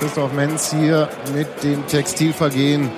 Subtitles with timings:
[0.00, 2.90] Christoph Menz hier mit dem Textilvergehen.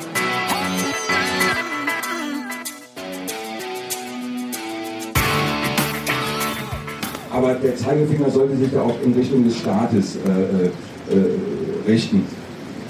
[7.33, 12.25] Aber der Zeigefinger sollte sich ja auch in Richtung des Staates äh, äh, äh richten.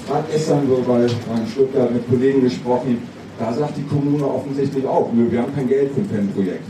[0.05, 3.01] Ich habe gestern so bei meinem Stuttgart mit Kollegen gesprochen,
[3.39, 6.63] da sagt die Kommune offensichtlich auch, nö, wir haben kein Geld für ein Fanprojekt.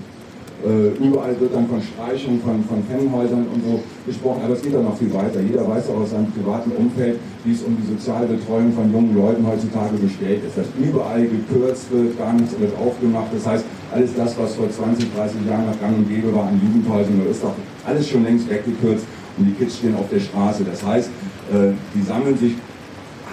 [0.66, 4.74] Äh, überall wird dann von Streichung von, von Fanhäusern und so gesprochen, aber es geht
[4.74, 5.40] dann noch viel weiter.
[5.40, 9.16] Jeder weiß auch aus seinem privaten Umfeld, wie es um die soziale Betreuung von jungen
[9.16, 10.58] Leuten heutzutage bestellt ist.
[10.58, 13.28] Dass überall gekürzt wird, gar nichts wird aufgemacht.
[13.34, 16.60] Das heißt, alles das, was vor 20, 30 Jahren noch gang und gäbe war an
[16.60, 17.54] Jugendhäusern, ist doch
[17.86, 19.06] alles schon längst weggekürzt
[19.38, 20.64] und die Kids stehen auf der Straße.
[20.64, 21.10] Das heißt,
[21.54, 22.56] äh, die sammeln sich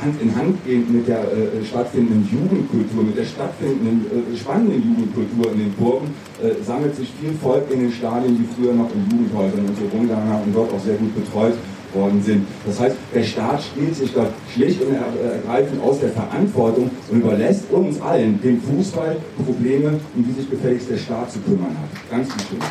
[0.02, 5.52] Hand in Hand gehend mit der äh, stattfindenden Jugendkultur, mit der stattfindenden äh, spannenden Jugendkultur
[5.52, 9.08] in den Burgen, äh, sammelt sich viel Volk in den Stadien, die früher noch in
[9.10, 11.54] Jugendhäusern und so rumgegangen haben und dort auch sehr gut betreut
[11.94, 12.46] worden sind.
[12.66, 17.70] Das heißt, der Staat spielt sich dort schlicht und ergreifend aus der Verantwortung und überlässt
[17.70, 22.10] uns allen, dem Fußball, Probleme, um die sich gefälligst der Staat zu kümmern hat.
[22.10, 22.64] Ganz bestimmt.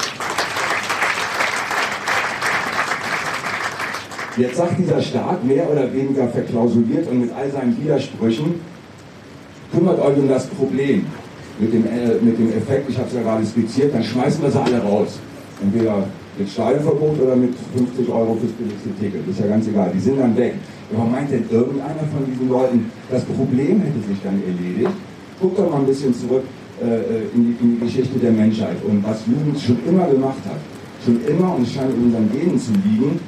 [4.35, 8.55] Jetzt sagt dieser Staat mehr oder weniger verklausuliert und mit all seinen Widersprüchen,
[9.71, 11.05] kümmert euch um das Problem
[11.59, 14.49] mit dem, äh, mit dem Effekt, ich habe es ja gerade skizziert, dann schmeißen wir
[14.49, 15.19] sie alle raus.
[15.61, 16.05] Entweder
[16.37, 19.27] mit Stadionverbot oder mit 50 Euro fürs billigste Ticket.
[19.27, 19.91] Ist ja ganz egal.
[19.93, 20.55] Die sind dann weg.
[20.91, 24.97] Aber meint denn irgendeiner von diesen Leuten, das Problem hätte sich dann erledigt?
[25.39, 26.43] Guckt doch mal ein bisschen zurück
[26.81, 30.41] äh, äh in, die, in, die, Geschichte der Menschheit und was Jugend schon immer gemacht
[30.49, 30.57] hat.
[31.05, 33.19] Schon immer, und es scheint in unseren Genen zu liegen,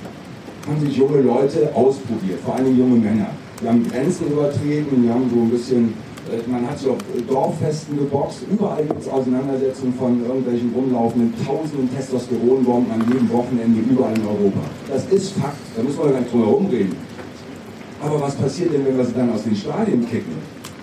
[0.67, 3.27] haben sich junge Leute ausprobiert, vor allem junge Männer.
[3.61, 5.93] Die haben Grenzen übertreten, die haben so ein bisschen,
[6.31, 11.89] äh, man hat sich auf Dorffesten geboxt, überall gibt es Auseinandersetzungen von irgendwelchen rumlaufenden tausenden
[11.95, 14.61] Testosteronbomben an jedem Wochenende überall in Europa.
[14.89, 16.69] Das ist Fakt, da muss man gar nicht drum herum.
[18.01, 20.35] Aber was passiert denn, wenn wir sie dann aus den Stadien kicken?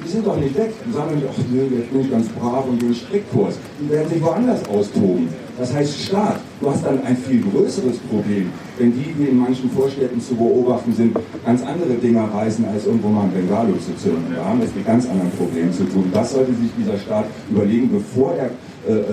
[0.04, 0.72] Die sind doch nicht weg.
[0.84, 3.54] Die sagen nicht, ach nee, jetzt bin ich ganz brav und gehe Strickkurs.
[3.80, 5.28] Die werden sich woanders austoben.
[5.58, 9.70] Das heißt, Staat, du hast dann ein viel größeres Problem, wenn die, die in manchen
[9.70, 14.34] Vorstädten zu beobachten sind, ganz andere Dinger reißen, als irgendwo mal ein Bengalo zu zünden.
[14.34, 16.10] Da haben wir es mit ganz anderen Problemen zu tun.
[16.12, 18.50] Das sollte sich dieser Staat überlegen, bevor er
[18.88, 19.04] äh, äh,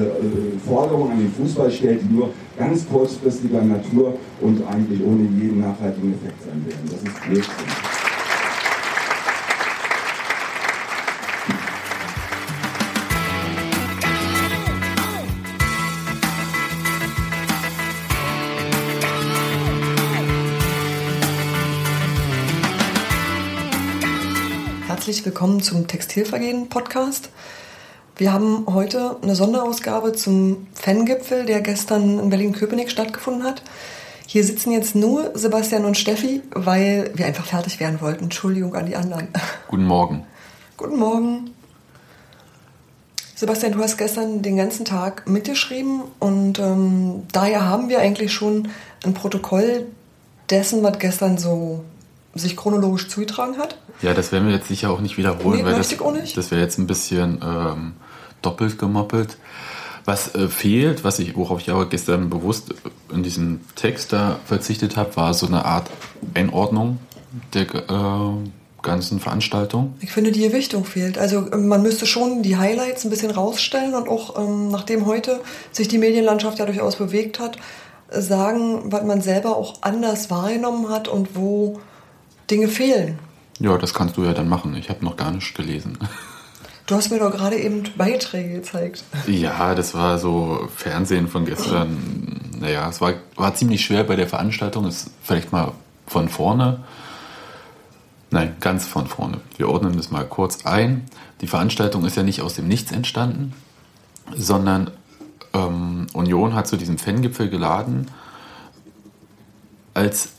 [0.66, 6.14] Forderungen an den Fußball stellt, die nur ganz kurzfristiger Natur und eigentlich ohne jeden nachhaltigen
[6.14, 6.90] Effekt sein werden.
[6.90, 7.88] Das ist Blödsinn.
[25.09, 27.31] Herzlich willkommen zum Textilvergehen Podcast.
[28.16, 33.64] Wir haben heute eine Sonderausgabe zum Fangipfel, der gestern in Berlin-Köpenick stattgefunden hat.
[34.28, 38.25] Hier sitzen jetzt nur Sebastian und Steffi, weil wir einfach fertig werden wollten.
[38.25, 39.30] Entschuldigung an die anderen.
[39.68, 40.28] Guten Morgen.
[40.78, 41.56] Guten Morgen.
[43.34, 48.68] Sebastian, du hast gestern den ganzen Tag mitgeschrieben und ähm, daher haben wir eigentlich schon
[49.03, 49.88] ein Protokoll
[50.52, 51.84] dessen, was gestern so
[52.39, 53.77] sich chronologisch zugetragen hat.
[54.01, 55.95] Ja, das werden wir jetzt sicher auch nicht wiederholen, nee, weil das,
[56.33, 57.94] das wäre jetzt ein bisschen ähm,
[58.41, 59.38] doppelt gemoppelt.
[60.05, 62.73] Was äh, fehlt, was ich, worauf ich aber gestern bewusst
[63.13, 65.89] in diesem Text da verzichtet habe, war so eine Art
[66.33, 66.99] Einordnung
[67.53, 68.49] der äh,
[68.81, 69.94] ganzen Veranstaltung.
[69.99, 71.17] Ich finde, die Gewichtung fehlt.
[71.17, 75.41] Also ähm, man müsste schon die Highlights ein bisschen rausstellen und auch, ähm, nachdem heute
[75.72, 77.57] sich die Medienlandschaft ja durchaus bewegt hat,
[78.11, 81.79] sagen, was man selber auch anders wahrgenommen hat und wo
[82.49, 83.19] Dinge fehlen.
[83.59, 84.75] Ja, das kannst du ja dann machen.
[84.75, 85.97] Ich habe noch gar nicht gelesen.
[86.85, 89.03] Du hast mir doch gerade eben Beiträge gezeigt.
[89.27, 92.39] Ja, das war so Fernsehen von gestern.
[92.59, 94.87] Naja, es war, war ziemlich schwer bei der Veranstaltung.
[94.87, 95.73] Ist vielleicht mal
[96.07, 96.79] von vorne.
[98.31, 99.41] Nein, ganz von vorne.
[99.57, 101.05] Wir ordnen das mal kurz ein.
[101.41, 103.53] Die Veranstaltung ist ja nicht aus dem Nichts entstanden,
[104.35, 104.91] sondern
[105.53, 108.07] ähm, Union hat zu diesem Fangipfel geladen
[109.93, 110.29] als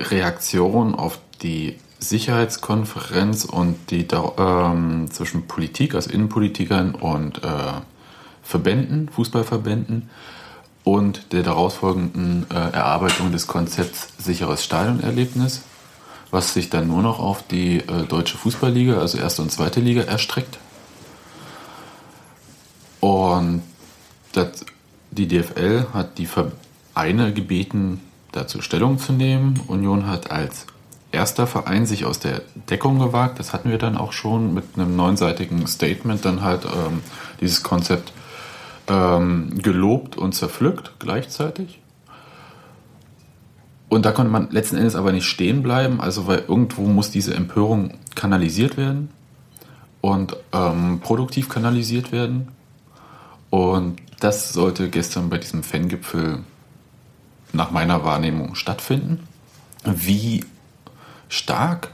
[0.00, 4.06] Reaktion auf die Sicherheitskonferenz und die
[4.38, 7.48] ähm, zwischen Politik, also Innenpolitikern und äh,
[8.42, 10.08] Verbänden, Fußballverbänden
[10.82, 15.62] und der daraus folgenden äh, Erarbeitung des Konzepts sicheres Stadionerlebnis,
[16.30, 20.02] was sich dann nur noch auf die äh, deutsche Fußballliga, also erste und zweite Liga,
[20.02, 20.58] erstreckt.
[23.00, 23.62] Und
[24.32, 24.64] das,
[25.10, 28.00] die DFL hat die Vereine gebeten,
[28.32, 29.60] dazu Stellung zu nehmen.
[29.66, 30.66] Union hat als
[31.12, 33.38] erster Verein sich aus der Deckung gewagt.
[33.38, 37.00] Das hatten wir dann auch schon mit einem neunseitigen Statement dann halt ähm,
[37.40, 38.12] dieses Konzept
[38.88, 41.80] ähm, gelobt und zerpflückt gleichzeitig.
[43.88, 47.34] Und da konnte man letzten Endes aber nicht stehen bleiben, also weil irgendwo muss diese
[47.34, 49.10] Empörung kanalisiert werden
[50.00, 52.48] und ähm, produktiv kanalisiert werden.
[53.50, 56.44] Und das sollte gestern bei diesem Fangipfel
[57.52, 59.26] nach meiner Wahrnehmung stattfinden.
[59.84, 60.44] Wie
[61.28, 61.92] stark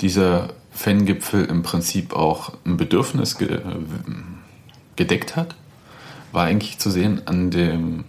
[0.00, 3.60] dieser Fangipfel im Prinzip auch ein Bedürfnis ge
[4.96, 5.54] gedeckt hat,
[6.32, 8.04] war eigentlich zu sehen an dem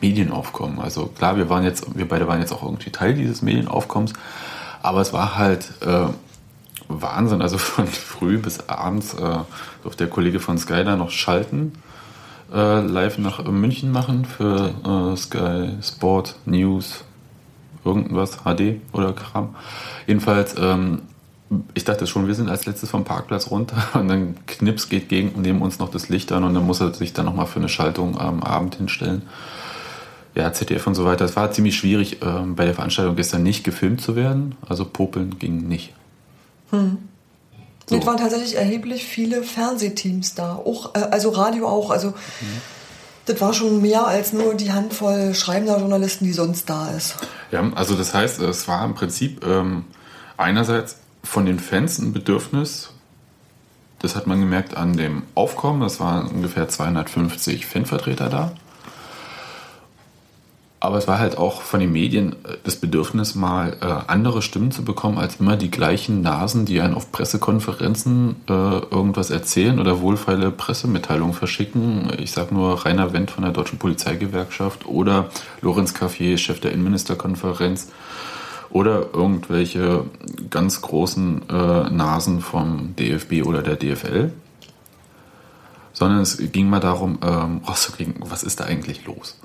[0.00, 0.80] Medienaufkommen.
[0.80, 4.12] Also klar, wir waren jetzt, wir beide waren jetzt auch irgendwie Teil dieses Medienaufkommens,
[4.82, 6.06] aber es war halt äh,
[6.88, 7.42] Wahnsinn.
[7.42, 9.38] Also von früh bis abends äh,
[9.82, 11.72] durfte der Kollege von Sky da noch schalten,
[12.52, 17.04] äh, live nach München machen für äh, Sky Sport News,
[17.84, 19.54] irgendwas, HD oder Kram.
[20.06, 21.02] Jedenfalls, ähm,
[21.74, 25.30] ich dachte schon, wir sind als letztes vom Parkplatz runter und dann Knips geht gegen
[25.30, 27.58] und nehmen uns noch das Licht an und dann muss er sich dann nochmal für
[27.58, 29.22] eine Schaltung am Abend hinstellen.
[30.34, 31.24] Ja, ZDF und so weiter.
[31.24, 34.54] Es war ziemlich schwierig, ähm, bei der Veranstaltung gestern nicht gefilmt zu werden.
[34.68, 35.92] Also popeln ging nicht.
[36.70, 36.98] Hm.
[37.90, 37.96] So.
[37.96, 41.90] Es waren tatsächlich erheblich viele Fernsehteams da, auch, äh, also Radio auch.
[41.90, 42.14] Also mhm.
[43.26, 47.16] das war schon mehr als nur die Handvoll schreibender Journalisten, die sonst da ist.
[47.50, 49.86] Ja, also das heißt, es war im Prinzip ähm,
[50.36, 52.90] einerseits von den Fans ein Bedürfnis,
[53.98, 58.52] das hat man gemerkt an dem Aufkommen, das waren ungefähr 250 Fanvertreter da.
[60.82, 64.70] Aber es war halt auch von den Medien äh, das Bedürfnis, mal äh, andere Stimmen
[64.70, 70.00] zu bekommen, als immer die gleichen Nasen, die einen auf Pressekonferenzen äh, irgendwas erzählen oder
[70.00, 72.10] wohlfeile Pressemitteilungen verschicken.
[72.18, 75.28] Ich sage nur Rainer Wendt von der Deutschen Polizeigewerkschaft oder
[75.60, 77.88] Lorenz Caffier, Chef der Innenministerkonferenz
[78.70, 80.04] oder irgendwelche
[80.48, 84.32] ganz großen äh, Nasen vom DFB oder der DFL.
[85.92, 89.38] Sondern es ging mal darum, ähm, rauszukriegen, was ist da eigentlich los?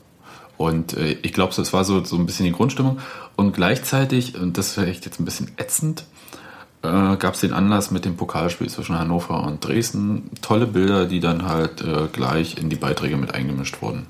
[0.57, 2.99] Und äh, ich glaube, das war so, so ein bisschen die Grundstimmung.
[3.35, 6.05] Und gleichzeitig, und das ist vielleicht jetzt ein bisschen ätzend,
[6.83, 10.29] äh, gab es den Anlass mit dem Pokalspiel zwischen Hannover und Dresden.
[10.41, 14.05] Tolle Bilder, die dann halt äh, gleich in die Beiträge mit eingemischt wurden.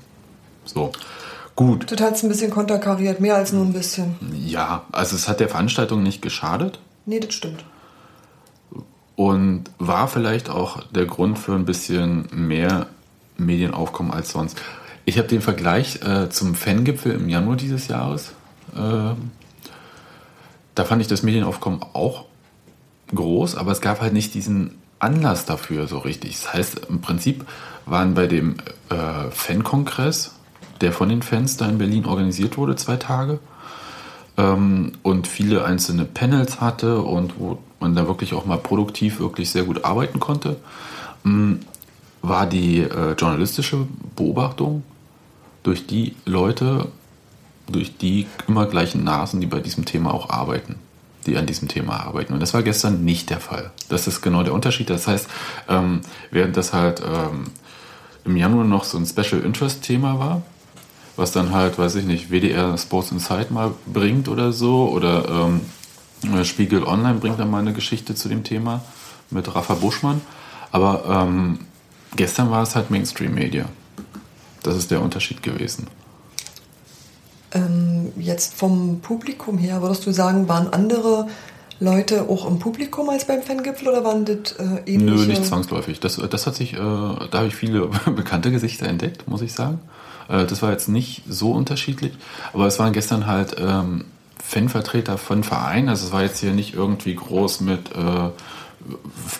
[0.64, 0.92] So.
[1.54, 1.90] Gut.
[1.90, 4.16] Du hast ein bisschen konterkariert, mehr als nur ein bisschen.
[4.34, 6.78] Ja, also es hat der Veranstaltung nicht geschadet.
[7.06, 7.64] Nee, das stimmt.
[9.14, 12.88] Und war vielleicht auch der Grund für ein bisschen mehr
[13.38, 14.60] Medienaufkommen als sonst.
[15.08, 18.32] Ich habe den Vergleich äh, zum Fangipfel im Januar dieses Jahres.
[18.74, 19.14] Äh,
[20.74, 22.24] da fand ich das Medienaufkommen auch
[23.14, 26.32] groß, aber es gab halt nicht diesen Anlass dafür so richtig.
[26.32, 27.46] Das heißt, im Prinzip
[27.86, 28.56] waren bei dem
[28.90, 30.32] äh, Fankongress,
[30.80, 33.38] der von den Fans da in Berlin organisiert wurde, zwei Tage,
[34.36, 39.50] ähm, und viele einzelne Panels hatte und wo man da wirklich auch mal produktiv wirklich
[39.50, 40.56] sehr gut arbeiten konnte,
[41.24, 41.60] ähm,
[42.22, 43.86] war die äh, journalistische
[44.16, 44.82] Beobachtung
[45.66, 46.88] durch die Leute,
[47.68, 50.76] durch die immer gleichen Nasen, die bei diesem Thema auch arbeiten,
[51.26, 52.32] die an diesem Thema arbeiten.
[52.32, 53.72] Und das war gestern nicht der Fall.
[53.88, 54.88] Das ist genau der Unterschied.
[54.90, 55.26] Das heißt,
[55.68, 57.46] ähm, während das halt ähm,
[58.24, 60.42] im Januar noch so ein Special Interest Thema war,
[61.16, 65.50] was dann halt, weiß ich nicht, WDR Sports Insight mal bringt oder so, oder
[66.24, 68.84] ähm, Spiegel Online bringt dann mal eine Geschichte zu dem Thema
[69.30, 70.20] mit Rafa Buschmann.
[70.70, 71.58] Aber ähm,
[72.14, 73.66] gestern war es halt Mainstream Media.
[74.66, 75.86] Das ist der Unterschied gewesen.
[77.52, 81.28] Ähm, jetzt vom Publikum her, würdest du sagen, waren andere
[81.78, 85.24] Leute auch im Publikum als beim Fangipfel oder waren das äh, ähnliche?
[85.24, 86.00] Nö, nicht zwangsläufig.
[86.00, 87.86] Das, das hat sich, äh, da habe ich viele
[88.16, 89.80] bekannte Gesichter entdeckt, muss ich sagen.
[90.28, 92.12] Äh, das war jetzt nicht so unterschiedlich,
[92.52, 94.06] aber es waren gestern halt ähm,
[94.42, 95.88] Fanvertreter von Vereinen.
[95.88, 98.30] Also es war jetzt hier nicht irgendwie groß mit äh,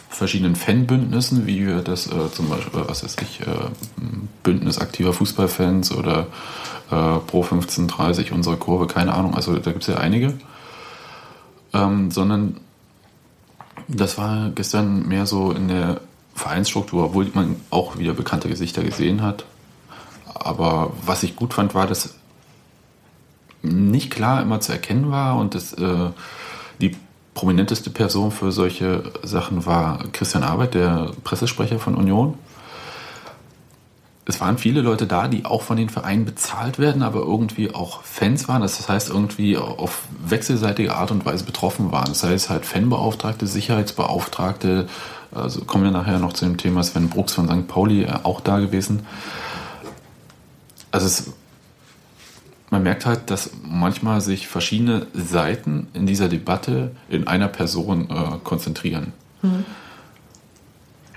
[0.09, 3.45] verschiedenen Fanbündnissen, wie wir das äh, zum Beispiel, was weiß ich, äh,
[4.43, 6.26] Bündnis aktiver Fußballfans oder
[6.90, 10.35] äh, Pro 1530, unsere Kurve, keine Ahnung, also da gibt es ja einige.
[11.73, 12.61] Ähm, sondern
[13.88, 16.00] das war gestern mehr so in der
[16.35, 19.45] Vereinsstruktur, obwohl man auch wieder bekannte Gesichter gesehen hat.
[20.35, 22.14] Aber was ich gut fand, war, dass
[23.62, 26.11] nicht klar immer zu erkennen war und das, äh,
[26.81, 26.97] die
[27.37, 32.35] prominenteste Person für solche Sachen war Christian Arbeit, der Pressesprecher von Union.
[34.25, 38.02] Es waren viele Leute da, die auch von den Vereinen bezahlt werden, aber irgendwie auch
[38.02, 38.62] Fans waren.
[38.62, 42.09] Das heißt, irgendwie auf wechselseitige Art und Weise betroffen waren.
[42.09, 44.88] Das heißt halt Fanbeauftragte, Sicherheitsbeauftragte,
[45.31, 47.69] also kommen wir nachher noch zu dem Thema Sven Brooks von St.
[47.69, 49.07] Pauli äh, auch da gewesen.
[50.90, 51.33] Also es
[52.71, 58.39] man merkt halt, dass manchmal sich verschiedene Seiten in dieser Debatte in einer Person äh,
[58.43, 59.13] konzentrieren.
[59.43, 59.65] Mhm.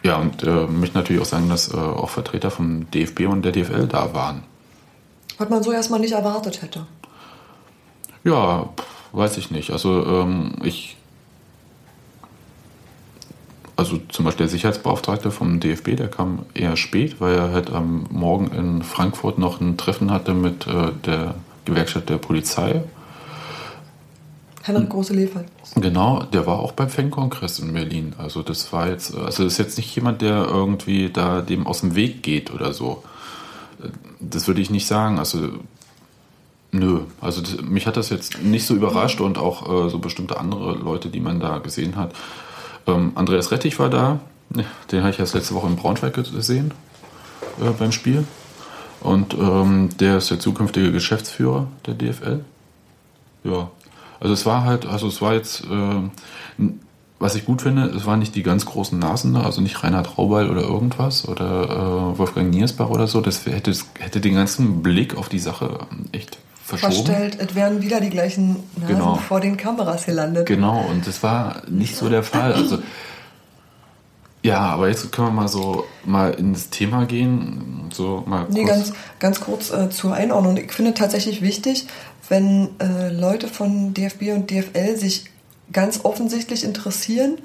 [0.04, 3.52] Ja, und äh, möchte natürlich auch sagen, dass äh, auch Vertreter vom DFB und der
[3.52, 4.44] DFL da waren.
[5.38, 6.86] Was man so erstmal nicht erwartet hätte.
[8.24, 8.70] Ja,
[9.12, 9.72] weiß ich nicht.
[9.72, 10.98] Also ähm, ich
[13.80, 18.06] also zum Beispiel der Sicherheitsbeauftragte vom DFB, der kam eher spät, weil er halt am
[18.12, 22.84] Morgen in Frankfurt noch ein Treffen hatte mit äh, der Gewerkschaft der Polizei.
[24.64, 25.46] Henrik Große Lefert.
[25.76, 28.14] Genau, der war auch beim FEN-Kongress in Berlin.
[28.18, 31.80] Also das war jetzt, also das ist jetzt nicht jemand, der irgendwie da dem aus
[31.80, 33.04] dem Weg geht oder so.
[34.20, 35.20] Das würde ich nicht sagen.
[35.20, 35.52] Also
[36.74, 40.38] nö, also das, mich hat das jetzt nicht so überrascht und auch äh, so bestimmte
[40.38, 42.14] andere Leute, die man da gesehen hat.
[42.96, 44.20] Ähm, Andreas Rettich war da,
[44.92, 46.72] den habe ich erst letzte Woche in Braunschweig gesehen
[47.62, 48.26] äh, beim Spiel.
[49.02, 52.44] Und ähm, der ist der zukünftige Geschäftsführer der DFL.
[53.44, 53.72] Ja,
[54.20, 56.70] also es war halt, also es war jetzt, äh,
[57.20, 60.18] was ich gut finde, es waren nicht die ganz großen Nasen da, also nicht Reinhard
[60.18, 63.22] Raubal oder irgendwas oder äh, Wolfgang Niersbach oder so.
[63.22, 65.80] Das hätte, hätte den ganzen Blick auf die Sache
[66.12, 66.38] echt
[66.78, 67.06] verschoben.
[67.06, 69.16] Verstellt, es wären wieder die gleichen Nasen Genau.
[69.16, 70.46] vor den Kameras gelandet.
[70.46, 72.54] Genau, und das war nicht so der Fall.
[72.54, 72.80] Also,
[74.42, 77.90] ja, aber jetzt können wir mal so mal ins Thema gehen.
[77.94, 80.58] So mal Nee, ganz, ganz kurz äh, zur Einordnung.
[80.58, 81.88] Ich finde tatsächlich wichtig,
[82.30, 85.26] wenn äh, Leute von DFB und DFL sich
[85.74, 87.38] ganz offensichtlich interessieren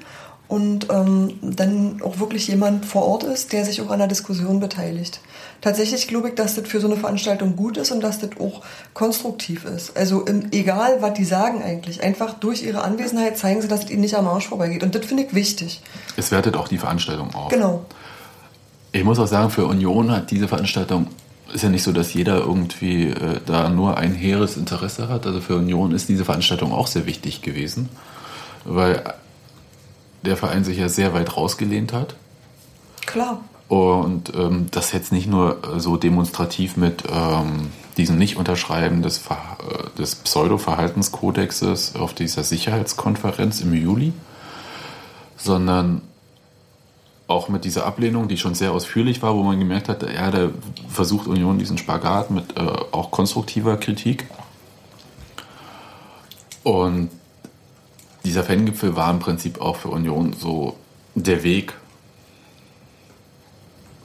[0.47, 4.59] und ähm, dann auch wirklich jemand vor Ort ist, der sich auch an der Diskussion
[4.59, 5.19] beteiligt.
[5.61, 8.61] Tatsächlich glaube ich, dass das für so eine Veranstaltung gut ist und dass das auch
[8.93, 9.97] konstruktiv ist.
[9.97, 13.89] Also im, egal, was die sagen eigentlich, einfach durch ihre Anwesenheit zeigen sie, dass es
[13.89, 14.83] ihnen nicht am Arsch vorbeigeht.
[14.83, 15.81] Und das finde ich wichtig.
[16.15, 17.49] Es wertet auch die Veranstaltung auf.
[17.49, 17.85] Genau.
[18.91, 21.07] Ich muss auch sagen, für Union hat diese Veranstaltung,
[21.51, 25.25] ist ja nicht so, dass jeder irgendwie äh, da nur ein hehres Interesse hat.
[25.25, 27.89] Also für Union ist diese Veranstaltung auch sehr wichtig gewesen,
[28.63, 29.03] weil
[30.25, 32.15] der Verein sich ja sehr weit rausgelehnt hat.
[33.05, 33.41] Klar.
[33.67, 39.37] Und ähm, das jetzt nicht nur äh, so demonstrativ mit ähm, diesem Nicht-Unterschreiben des, Ver
[39.59, 44.13] äh, des Pseudo-Verhaltenskodexes auf dieser Sicherheitskonferenz im Juli,
[45.37, 46.01] sondern
[47.27, 50.49] auch mit dieser Ablehnung, die schon sehr ausführlich war, wo man gemerkt hat, ja, da
[50.87, 54.27] versucht Union diesen Spagat mit äh, auch konstruktiver Kritik.
[56.63, 57.09] Und
[58.25, 60.75] dieser Fangipfel war im Prinzip auch für Union so
[61.15, 61.73] der Weg,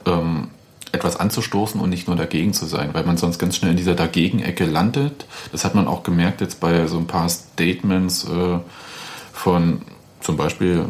[0.05, 0.49] ähm,
[0.91, 3.95] etwas anzustoßen und nicht nur dagegen zu sein, weil man sonst ganz schnell in dieser
[3.95, 5.25] Dagegen-Ecke landet.
[5.51, 8.59] Das hat man auch gemerkt jetzt bei so ein paar Statements äh,
[9.31, 9.81] von
[10.19, 10.85] zum Beispiel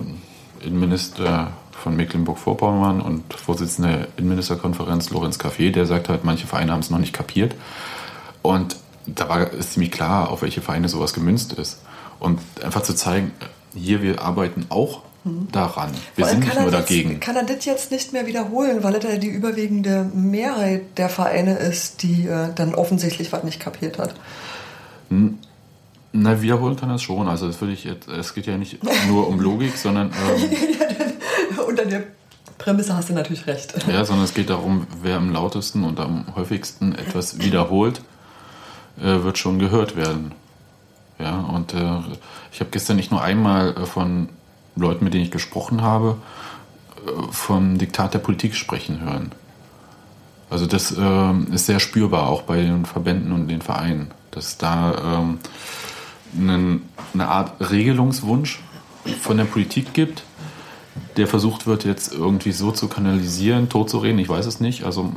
[0.59, 6.79] Innenminister von Mecklenburg-Vorpommern und Vorsitzender der Innenministerkonferenz Lorenz Café, der sagt halt, manche Vereine haben
[6.79, 7.55] es noch nicht kapiert.
[8.41, 11.79] Und da war es ziemlich klar, auf welche Vereine sowas gemünzt ist.
[12.21, 13.31] Und einfach zu zeigen,
[13.73, 15.01] hier, wir arbeiten auch
[15.51, 15.91] daran.
[16.15, 17.19] Wir sind nicht nur er jetzt, dagegen.
[17.19, 22.03] Kann er das jetzt nicht mehr wiederholen, weil ja die überwiegende Mehrheit der Vereine ist,
[22.03, 24.13] die äh, dann offensichtlich was nicht kapiert hat.
[26.13, 27.27] Na, wiederholen kann er es schon.
[27.27, 30.11] Also das würde ich jetzt, es geht ja nicht nur um Logik, sondern,
[31.57, 32.03] ähm, Unter der
[32.59, 33.73] Prämisse hast du natürlich recht.
[33.87, 38.01] ja, sondern es geht darum, wer am lautesten und am häufigsten etwas wiederholt,
[38.99, 40.33] äh, wird schon gehört werden.
[41.21, 41.99] Ja, und äh,
[42.51, 44.29] ich habe gestern nicht nur einmal äh, von
[44.75, 46.17] Leuten, mit denen ich gesprochen habe,
[47.05, 49.31] äh, vom Diktat der Politik sprechen hören.
[50.49, 55.19] Also das ähm, ist sehr spürbar, auch bei den Verbänden und den Vereinen, dass da
[55.19, 55.39] ähm,
[56.37, 58.59] einen, eine Art Regelungswunsch
[59.21, 60.23] von der Politik gibt,
[61.15, 64.83] der versucht wird, jetzt irgendwie so zu kanalisieren, totzureden, ich weiß es nicht.
[64.83, 65.11] Also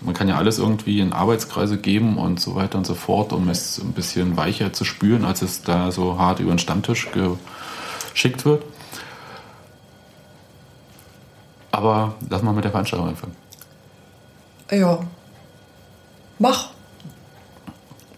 [0.00, 3.48] man kann ja alles irgendwie in Arbeitskreise geben und so weiter und so fort, um
[3.48, 7.08] es ein bisschen weicher zu spüren, als es da so hart über den Stammtisch
[8.12, 8.64] geschickt wird.
[11.72, 13.36] Aber lass mal mit der Veranstaltung anfangen.
[14.70, 15.00] Ja.
[16.38, 16.70] Mach.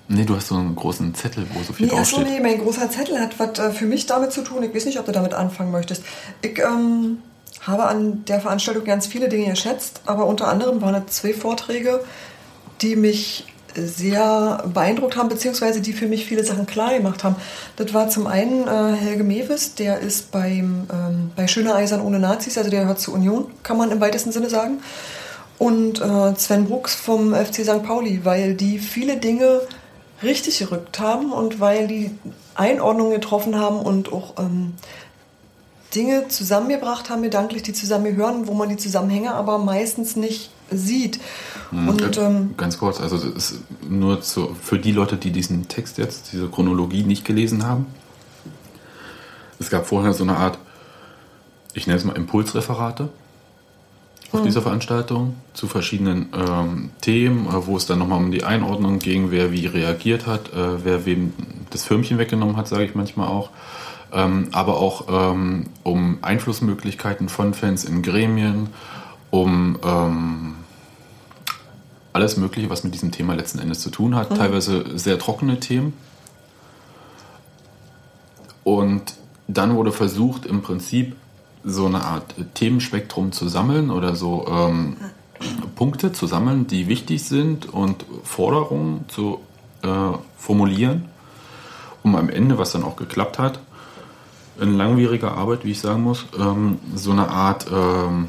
[0.09, 2.41] Nee, du hast so einen großen Zettel, wo so viel Nee, achso, draufsteht.
[2.43, 4.63] nee, mein großer Zettel hat was äh, für mich damit zu tun.
[4.65, 6.03] Ich weiß nicht, ob du damit anfangen möchtest.
[6.43, 7.19] Ich ähm,
[7.63, 12.03] habe an der Veranstaltung ganz viele Dinge geschätzt, aber unter anderem waren es zwei Vorträge,
[12.81, 17.37] die mich sehr beeindruckt haben, beziehungsweise die für mich viele Sachen klar gemacht haben.
[17.77, 22.19] Das war zum einen äh, Helge Mewes, der ist beim, ähm, bei Schöne Eisern ohne
[22.19, 24.81] Nazis, also der gehört zur Union, kann man im weitesten Sinne sagen.
[25.59, 27.83] Und äh, Sven Brooks vom FC St.
[27.83, 29.61] Pauli, weil die viele Dinge
[30.23, 32.11] richtig gerückt haben und weil die
[32.55, 34.75] Einordnungen getroffen haben und auch ähm,
[35.95, 41.21] Dinge zusammengebracht haben, gedanklich, die zusammengehören, wo man die Zusammenhänge aber meistens nicht sieht.
[41.73, 45.69] Und Äh, ähm, Ganz kurz, also das ist nur zu, für die Leute, die diesen
[45.69, 47.87] Text jetzt, diese Chronologie nicht gelesen haben.
[49.59, 50.59] Es gab vorher so eine Art,
[51.75, 53.09] ich nenne es mal Impulsreferate.
[54.33, 54.45] auf mhm.
[54.45, 59.31] dieser Veranstaltung zu verschiedenen ähm, Themen, äh, wo es dann nochmal um die Einordnung ging,
[59.31, 61.33] wer wie reagiert hat, äh, wer wem
[61.71, 63.51] das Firmchen weggenommen hat, sage ich manchmal auch.
[64.13, 68.71] Ähm, aber auch ähm, um Einflussmöglichkeiten von Fans in Gremien,
[69.31, 70.55] um ähm,
[72.13, 74.31] alles Mögliche, was mit diesem Thema letzten Endes zu tun hat.
[74.31, 74.35] Mhm.
[74.35, 75.93] Teilweise sehr trockene Themen.
[78.65, 79.15] Und
[79.47, 81.17] dann wurde versucht, im Prinzip
[81.65, 84.97] so eine Art Themenspektrum zu sammeln oder so ähm,
[85.75, 89.41] Punkte zu sammeln, die wichtig sind und Forderungen zu
[89.83, 89.89] äh,
[90.37, 91.07] formulieren,
[92.03, 93.61] um am Ende, was dann auch geklappt hat,
[94.61, 98.29] in langwieriger Arbeit, wie ich sagen muss, ähm, so eine Art ähm,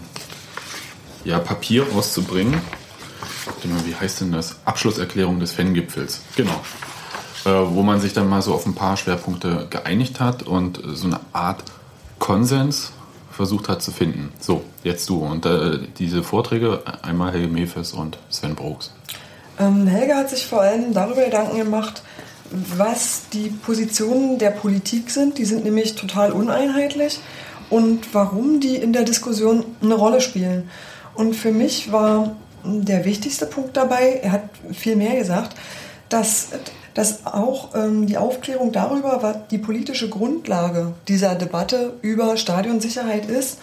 [1.24, 2.62] ja, Papier rauszubringen.
[3.86, 4.58] Wie heißt denn das?
[4.66, 6.22] Abschlusserklärung des Fangipfels.
[6.36, 6.60] Genau.
[7.46, 11.08] Äh, wo man sich dann mal so auf ein paar Schwerpunkte geeinigt hat und so
[11.08, 11.64] eine Art
[12.20, 12.92] Konsens
[13.32, 14.32] versucht hat zu finden.
[14.40, 15.18] So, jetzt du.
[15.20, 18.94] Und äh, diese Vorträge, einmal Helge Mefes und Sven Brooks.
[19.60, 22.04] Ähm, Helge hat sich vor allem darüber Gedanken gemacht,
[22.52, 25.38] was die Positionen der Politik sind.
[25.38, 27.20] Die sind nämlich total uneinheitlich
[27.70, 30.70] und warum die in der Diskussion eine Rolle spielen.
[31.14, 35.56] Und für mich war der wichtigste Punkt dabei, er hat viel mehr gesagt,
[36.10, 36.50] dass
[36.94, 43.60] dass auch ähm, die Aufklärung darüber, was die politische Grundlage dieser Debatte über Stadionsicherheit ist,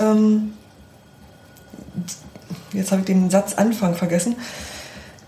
[0.00, 0.54] ähm,
[2.72, 4.36] jetzt habe ich den Satzanfang vergessen,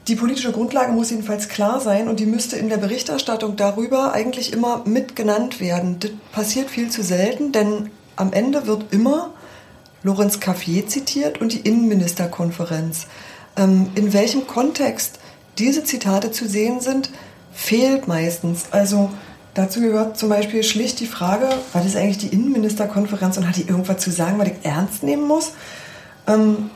[0.09, 4.53] die politische Grundlage muss jedenfalls klar sein und die müsste in der Berichterstattung darüber eigentlich
[4.53, 5.99] immer mit genannt werden.
[6.01, 9.31] Das passiert viel zu selten, denn am Ende wird immer
[10.03, 13.07] Lorenz Caffier zitiert und die Innenministerkonferenz.
[13.57, 15.19] Ähm, in welchem Kontext
[15.59, 17.11] diese Zitate zu sehen sind,
[17.53, 18.65] fehlt meistens.
[18.73, 19.11] Also
[19.55, 23.63] dazu gehört zum Beispiel schlicht die Frage, was ist eigentlich die Innenministerkonferenz und hat die
[23.63, 25.53] irgendwas zu sagen, was ich ernst nehmen muss?
[26.27, 26.71] Ähm,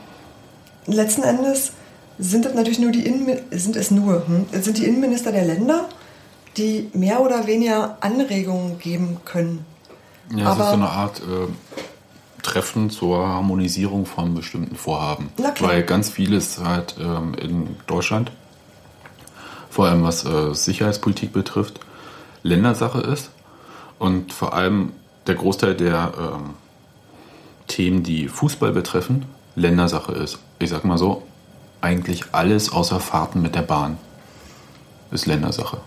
[0.87, 1.73] letzten Endes
[2.19, 5.87] sind es natürlich nur die Innen sind es nur hm, sind die Innenminister der Länder,
[6.57, 9.65] die mehr oder weniger Anregungen geben können.
[10.35, 15.29] Ja, es ist so eine Art äh, Treffen zur Harmonisierung von bestimmten Vorhaben.
[15.59, 18.31] Weil ganz vieles halt ähm, in Deutschland
[19.69, 21.79] vor allem was äh, Sicherheitspolitik betrifft,
[22.43, 23.29] Ländersache ist
[23.99, 24.93] und vor allem
[25.27, 26.53] der Großteil der ähm,
[27.67, 30.39] Themen, die Fußball betreffen, Ländersache ist.
[30.57, 31.23] Ich sag mal so,
[31.81, 33.97] eigentlich alles außer Fahrten mit der Bahn
[35.11, 35.79] ist Ländersache.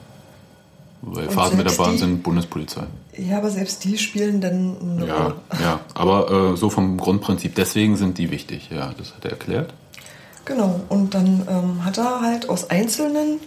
[1.02, 2.84] Weil und Fahrten mit der Bahn die, sind Bundespolizei.
[3.16, 5.34] Ja, aber selbst die spielen dann eine ja, Rolle.
[5.60, 7.54] Ja, aber äh, so vom Grundprinzip.
[7.54, 8.70] Deswegen sind die wichtig.
[8.70, 9.74] Ja, das hat er erklärt.
[10.44, 10.80] Genau.
[10.88, 13.40] Und dann ähm, hat er halt aus einzelnen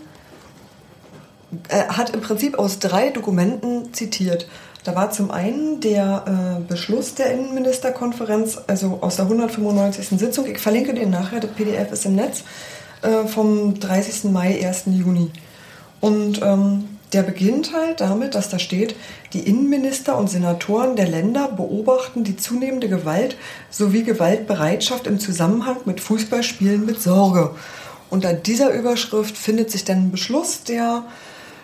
[1.69, 4.47] er hat im Prinzip aus drei Dokumenten zitiert.
[4.85, 10.19] Da war zum einen der äh, Beschluss der Innenministerkonferenz, also aus der 195.
[10.19, 10.45] Sitzung.
[10.45, 12.43] Ich verlinke den nachher, das PDF ist im Netz,
[13.01, 14.25] äh, vom 30.
[14.25, 14.83] Mai, 1.
[14.91, 15.31] Juni.
[16.01, 18.95] Und ähm, der beginnt halt damit, dass da steht,
[19.33, 23.37] die Innenminister und Senatoren der Länder beobachten die zunehmende Gewalt
[23.71, 27.55] sowie Gewaltbereitschaft im Zusammenhang mit Fußballspielen mit Sorge.
[28.11, 31.05] Unter dieser Überschrift findet sich dann ein Beschluss, der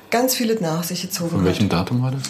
[0.10, 1.74] ganz viele nach sich gezogen Von welchem hat.
[1.74, 2.24] Datum war das?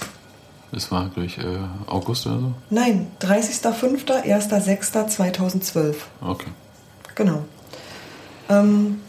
[0.71, 1.43] Das war, glaube ich, äh,
[1.87, 2.53] August oder so?
[2.69, 5.95] Nein, 30.05., 1.06.2012.
[6.21, 6.47] Okay.
[7.15, 7.43] Genau.
[8.49, 9.01] Ähm,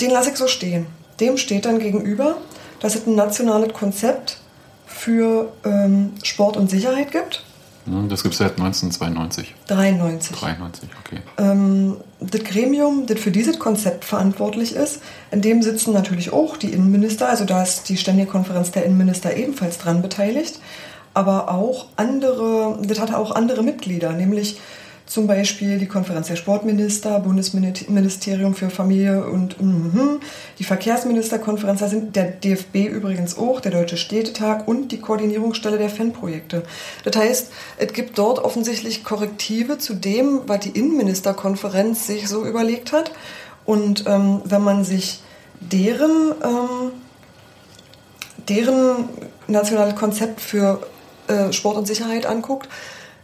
[0.00, 0.86] den lasse ich so stehen.
[1.20, 2.36] Dem steht dann gegenüber,
[2.80, 4.38] dass es ein nationales Konzept
[4.86, 7.44] für ähm, Sport und Sicherheit gibt.
[7.86, 9.54] Hm, das gibt es seit 1992.
[9.66, 10.36] 93.
[10.36, 11.18] 93, okay.
[11.38, 16.70] Ähm, das Gremium, das für dieses Konzept verantwortlich ist, in dem sitzen natürlich auch die
[16.70, 20.60] Innenminister, also da ist die Ständige Konferenz der Innenminister ebenfalls dran beteiligt,
[21.12, 24.58] aber auch andere, das hat auch andere Mitglieder, nämlich
[25.06, 30.20] zum Beispiel die Konferenz der Sportminister, Bundesministerium für Familie und mm,
[30.58, 35.90] die Verkehrsministerkonferenz, da sind der DFB übrigens auch, der Deutsche Städtetag und die Koordinierungsstelle der
[35.90, 36.62] Fanprojekte.
[37.04, 42.92] Das heißt, es gibt dort offensichtlich Korrektive zu dem, was die Innenministerkonferenz sich so überlegt
[42.92, 43.12] hat.
[43.66, 45.20] Und ähm, wenn man sich
[45.60, 46.92] deren, ähm,
[48.48, 49.08] deren
[49.48, 50.86] nationales Konzept für
[51.28, 52.68] äh, Sport und Sicherheit anguckt,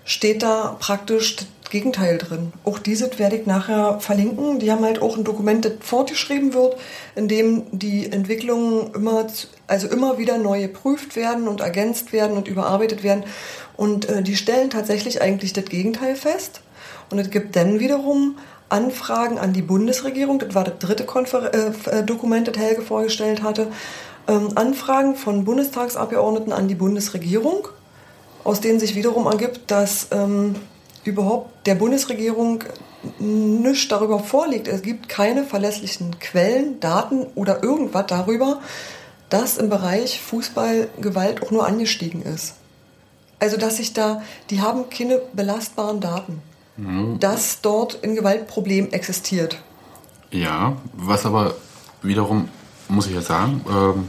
[0.04, 1.36] steht da praktisch
[1.70, 2.52] Gegenteil drin.
[2.64, 4.58] Auch diese werde ich nachher verlinken.
[4.58, 6.76] Die haben halt auch ein Dokument, das fortgeschrieben wird,
[7.14, 9.26] in dem die Entwicklungen immer,
[9.66, 13.24] also immer wieder neu geprüft werden und ergänzt werden und überarbeitet werden.
[13.76, 16.60] Und äh, die stellen tatsächlich eigentlich das Gegenteil fest.
[17.10, 18.36] Und es gibt dann wiederum
[18.68, 20.38] Anfragen an die Bundesregierung.
[20.38, 23.68] Das war das dritte Konfer äh, äh Dokument, das Helge vorgestellt hatte.
[24.28, 27.68] Ähm, Anfragen von Bundestagsabgeordneten an die Bundesregierung,
[28.44, 30.54] aus denen sich wiederum ergibt, dass ähm,
[31.04, 32.64] überhaupt der Bundesregierung
[33.18, 34.68] nichts darüber vorliegt.
[34.68, 38.60] Es gibt keine verlässlichen Quellen, Daten oder irgendwas darüber,
[39.30, 42.56] dass im Bereich Fußball Gewalt auch nur angestiegen ist.
[43.38, 46.42] Also dass sich da, die haben keine belastbaren Daten,
[46.76, 47.18] mhm.
[47.20, 49.62] dass dort ein Gewaltproblem existiert.
[50.30, 51.54] Ja, was aber
[52.02, 52.48] wiederum,
[52.88, 54.08] muss ich ja sagen, ähm,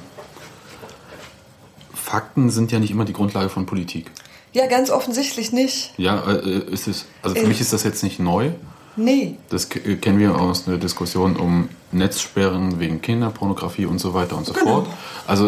[1.93, 4.11] Fakten sind ja nicht immer die Grundlage von Politik.
[4.53, 5.93] Ja, ganz offensichtlich nicht.
[5.97, 8.51] Ja, äh, ist es, also für äh, mich ist das jetzt nicht neu.
[8.95, 9.37] Nee.
[9.49, 14.45] Das äh, kennen wir aus einer Diskussion um Netzsperren wegen Kinderpornografie und so weiter und
[14.45, 14.83] so genau.
[14.83, 14.87] fort.
[15.27, 15.47] Also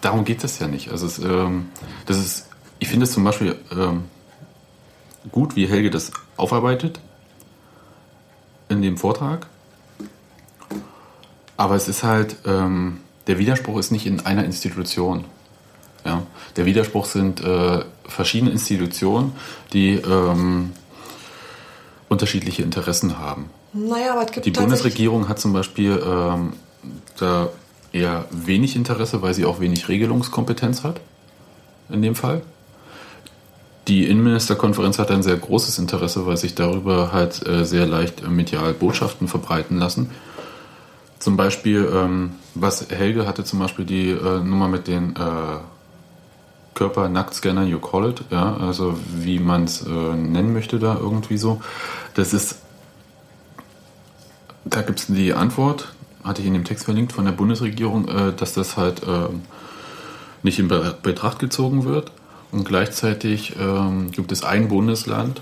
[0.00, 0.90] darum geht es ja nicht.
[0.90, 1.68] Also es, ähm,
[2.06, 2.48] das ist,
[2.78, 4.04] ich finde es zum Beispiel ähm,
[5.32, 7.00] gut, wie Helge das aufarbeitet
[8.68, 9.46] in dem Vortrag.
[11.56, 15.24] Aber es ist halt, ähm, der Widerspruch ist nicht in einer Institution.
[16.60, 19.32] Der Widerspruch sind äh, verschiedene Institutionen,
[19.72, 20.72] die ähm,
[22.10, 23.48] unterschiedliche Interessen haben.
[23.72, 26.52] Naja, aber es gibt Die Bundesregierung hat zum Beispiel ähm,
[27.16, 27.48] da
[27.92, 31.00] eher wenig Interesse, weil sie auch wenig Regelungskompetenz hat,
[31.88, 32.42] in dem Fall.
[33.88, 38.74] Die Innenministerkonferenz hat ein sehr großes Interesse, weil sich darüber halt äh, sehr leicht medial
[38.74, 40.10] Botschaften verbreiten lassen.
[41.20, 45.79] Zum Beispiel, ähm, was Helge hatte zum Beispiel die äh, Nummer mit den äh,
[46.74, 51.60] Körper-Nacktscanner, you call it, ja, also wie man es äh, nennen möchte da irgendwie so.
[52.14, 52.56] Das ist,
[54.64, 55.92] da gibt es die Antwort,
[56.24, 59.28] hatte ich in dem Text verlinkt von der Bundesregierung, äh, dass das halt äh,
[60.42, 62.12] nicht in Betracht gezogen wird.
[62.52, 65.40] Und gleichzeitig ähm, gibt es ein Bundesland,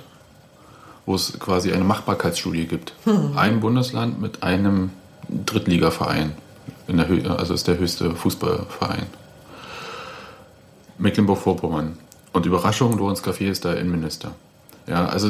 [1.07, 2.93] wo es quasi eine Machbarkeitsstudie gibt.
[3.05, 3.37] Hm.
[3.37, 4.91] Ein Bundesland mit einem
[5.29, 6.33] Drittligaverein.
[6.87, 9.07] In der Hö also ist der höchste Fußballverein.
[10.99, 11.99] Mecklenburg-Vorpommern.
[12.33, 14.35] Und Überraschung, Lorenz Café ist der Innenminister.
[14.87, 15.29] Ja, also,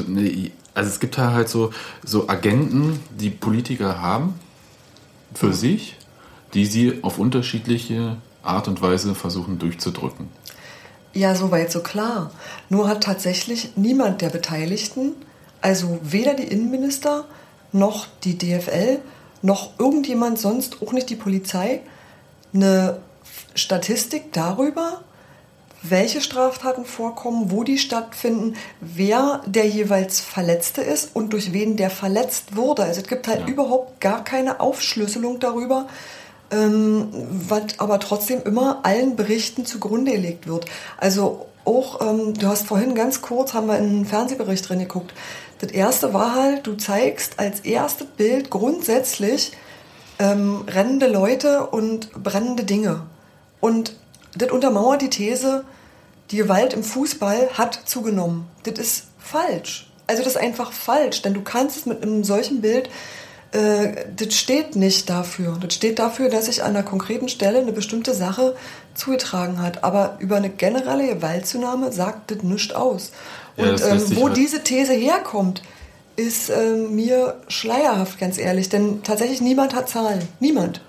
[0.74, 1.70] also es gibt halt so,
[2.04, 4.34] so Agenten, die Politiker haben
[5.34, 5.96] für sich,
[6.54, 10.28] die sie auf unterschiedliche Art und Weise versuchen durchzudrücken.
[11.12, 12.30] Ja, soweit so klar.
[12.68, 15.12] Nur hat tatsächlich niemand der Beteiligten,
[15.60, 17.24] also weder die Innenminister
[17.72, 19.00] noch die DFL
[19.42, 21.80] noch irgendjemand sonst, auch nicht die Polizei,
[22.52, 22.98] eine
[23.54, 25.02] Statistik darüber,
[25.82, 31.90] welche Straftaten vorkommen, wo die stattfinden, wer der jeweils Verletzte ist und durch wen der
[31.90, 32.84] verletzt wurde.
[32.84, 33.46] Also es gibt halt ja.
[33.46, 35.86] überhaupt gar keine Aufschlüsselung darüber,
[36.50, 40.66] ähm, was aber trotzdem immer allen Berichten zugrunde gelegt wird.
[40.96, 45.12] Also auch, ähm, du hast vorhin ganz kurz, haben wir in einen Fernsehbericht drin geguckt.
[45.60, 49.52] Das erste war halt, du zeigst als erstes Bild grundsätzlich
[50.18, 53.02] ähm, rennende Leute und brennende Dinge.
[53.60, 53.94] Und
[54.36, 55.64] das untermauert die These,
[56.30, 58.46] die Gewalt im Fußball hat zugenommen.
[58.64, 59.90] Das ist falsch.
[60.06, 62.88] Also das ist einfach falsch, denn du kannst es mit einem solchen Bild,
[63.52, 65.56] äh, das steht nicht dafür.
[65.60, 68.56] Das steht dafür, dass sich an einer konkreten Stelle eine bestimmte Sache
[68.94, 69.84] zugetragen hat.
[69.84, 73.12] Aber über eine generelle Gewaltzunahme sagt das nichts aus.
[73.56, 75.62] Und ja, ähm, wo halt diese These herkommt,
[76.16, 78.68] ist äh, mir schleierhaft, ganz ehrlich.
[78.68, 80.26] Denn tatsächlich niemand hat Zahlen.
[80.40, 80.82] Niemand.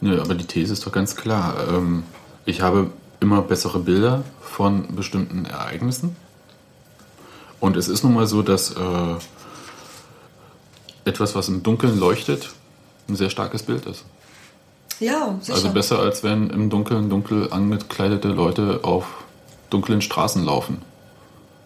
[0.00, 1.56] Nö, aber die These ist doch ganz klar.
[1.68, 2.02] Ähm,
[2.44, 6.16] ich habe immer bessere Bilder von bestimmten Ereignissen.
[7.60, 9.14] Und es ist nun mal so, dass äh,
[11.04, 12.50] etwas, was im Dunkeln leuchtet,
[13.08, 14.04] ein sehr starkes Bild ist.
[15.00, 15.54] Ja, sicher.
[15.54, 19.06] Also besser, als wenn im Dunkeln dunkel angekleidete Leute auf
[19.70, 20.82] dunklen Straßen laufen.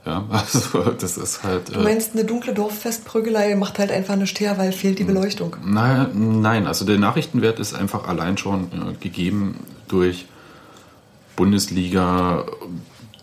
[0.06, 1.74] Ja, also das ist halt.
[1.74, 5.56] Du meinst, eine dunkle Dorffestprügelei macht halt einfach eine her, weil fehlt die Beleuchtung?
[5.64, 9.56] Nein, nein, also der Nachrichtenwert ist einfach allein schon äh, gegeben
[9.88, 10.26] durch
[11.36, 12.46] Bundesliga,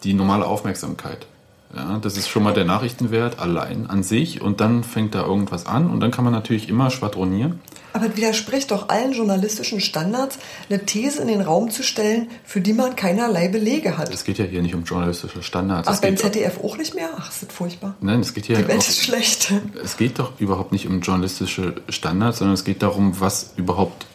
[0.03, 1.27] die normale Aufmerksamkeit.
[1.75, 5.65] Ja, das ist schon mal der Nachrichtenwert allein an sich und dann fängt da irgendwas
[5.65, 7.59] an und dann kann man natürlich immer schwadronieren.
[7.93, 10.37] Aber widerspricht doch allen journalistischen Standards,
[10.69, 14.13] eine These in den Raum zu stellen, für die man keinerlei Belege hat.
[14.13, 15.87] Es geht ja hier nicht um journalistische Standards.
[15.87, 17.09] Ach, beim ZDF auch nicht mehr?
[17.17, 17.95] Ach, ist das furchtbar.
[18.01, 18.57] Nein, es geht hier.
[18.57, 19.51] Die Welt auch, ist schlecht.
[19.83, 24.05] Es geht doch überhaupt nicht um journalistische Standards, sondern es geht darum, was überhaupt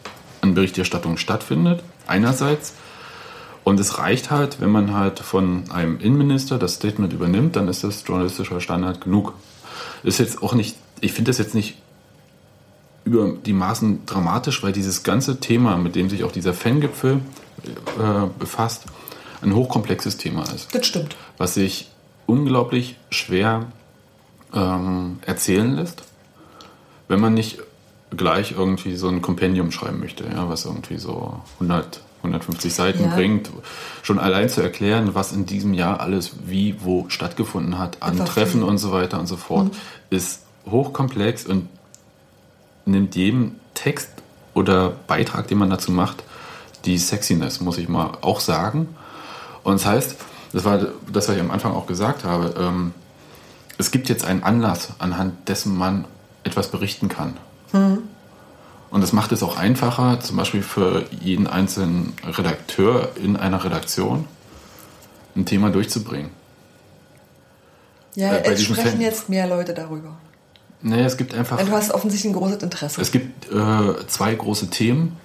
[0.41, 1.83] an Berichterstattung stattfindet.
[2.07, 2.73] Einerseits
[3.69, 7.83] und es reicht halt, wenn man halt von einem Innenminister das Statement übernimmt, dann ist
[7.83, 9.33] das journalistischer Standard genug.
[10.01, 11.77] Ist jetzt auch nicht, ich finde das jetzt nicht
[13.03, 17.19] über die Maßen dramatisch, weil dieses ganze Thema, mit dem sich auch dieser Fangipfel
[17.99, 18.85] äh, befasst,
[19.43, 20.73] ein hochkomplexes Thema ist.
[20.73, 21.15] Das stimmt.
[21.37, 21.91] Was sich
[22.25, 23.67] unglaublich schwer
[24.51, 26.01] ähm, erzählen lässt,
[27.07, 27.59] wenn man nicht
[28.17, 33.15] gleich irgendwie so ein Kompendium schreiben möchte, ja, was irgendwie so 100 150 Seiten Ja.
[33.15, 33.49] bringt,
[34.03, 38.63] schon allein zu erklären, was in diesem Jahr alles wie wo stattgefunden hat, an Treffen
[38.63, 39.71] und so weiter und so fort,
[40.09, 41.69] ist hochkomplex und
[42.85, 44.09] nimmt jedem Text
[44.53, 46.23] oder Beitrag, den man dazu macht,
[46.85, 48.89] die Sexiness, muss ich mal auch sagen.
[49.63, 50.15] Und das heißt,
[50.53, 50.79] das war
[51.11, 52.93] das, was ich am Anfang auch gesagt habe, ähm,
[53.77, 56.05] es gibt jetzt einen Anlass, anhand dessen man
[56.43, 57.37] etwas berichten kann.
[58.91, 64.25] Und das macht es auch einfacher, zum Beispiel für jeden einzelnen Redakteur in einer Redaktion
[65.35, 66.31] ein Thema durchzubringen.
[68.15, 70.17] Ja, Äh, es sprechen Fan- jetzt mehr Leute darüber.
[70.81, 71.59] Nee, es gibt einfach.
[71.63, 73.01] Du hast offensichtlich ein großes Interesse.
[73.01, 75.17] Es gibt äh, zwei große Themen,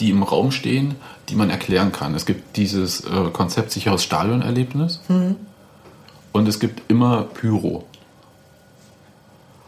[0.00, 0.96] die im Raum stehen,
[1.28, 2.14] die man erklären kann.
[2.14, 5.00] Es gibt dieses äh, Konzept sicheres Stadionerlebnis
[6.32, 7.84] und es gibt immer Pyro.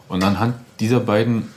[0.09, 1.49] Und anhand dieser beiden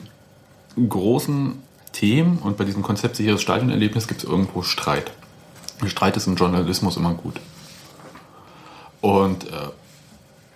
[0.87, 1.61] großen
[1.91, 5.11] Themen und bei diesem Konzept sicheres Stadionerlebnis gibt es irgendwo Streit.
[5.87, 7.39] Streit ist im Journalismus immer gut.
[9.01, 9.49] Und äh,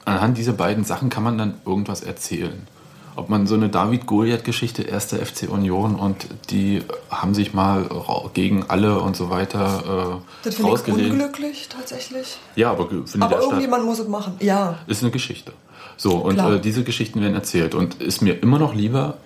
[0.05, 2.67] anhand dieser beiden Sachen kann man dann irgendwas erzählen.
[3.15, 6.81] Ob man so eine David-Goliath-Geschichte, erster FC Union und die
[7.11, 7.87] haben sich mal
[8.33, 12.39] gegen alle und so weiter äh, das finde ich unglücklich tatsächlich.
[12.55, 14.33] Ja, aber findet Aber irgendjemand muss es machen.
[14.39, 14.79] Ja.
[14.87, 15.53] Ist eine Geschichte.
[15.95, 19.17] So, und äh, diese Geschichten werden erzählt und ist mir immer noch lieber,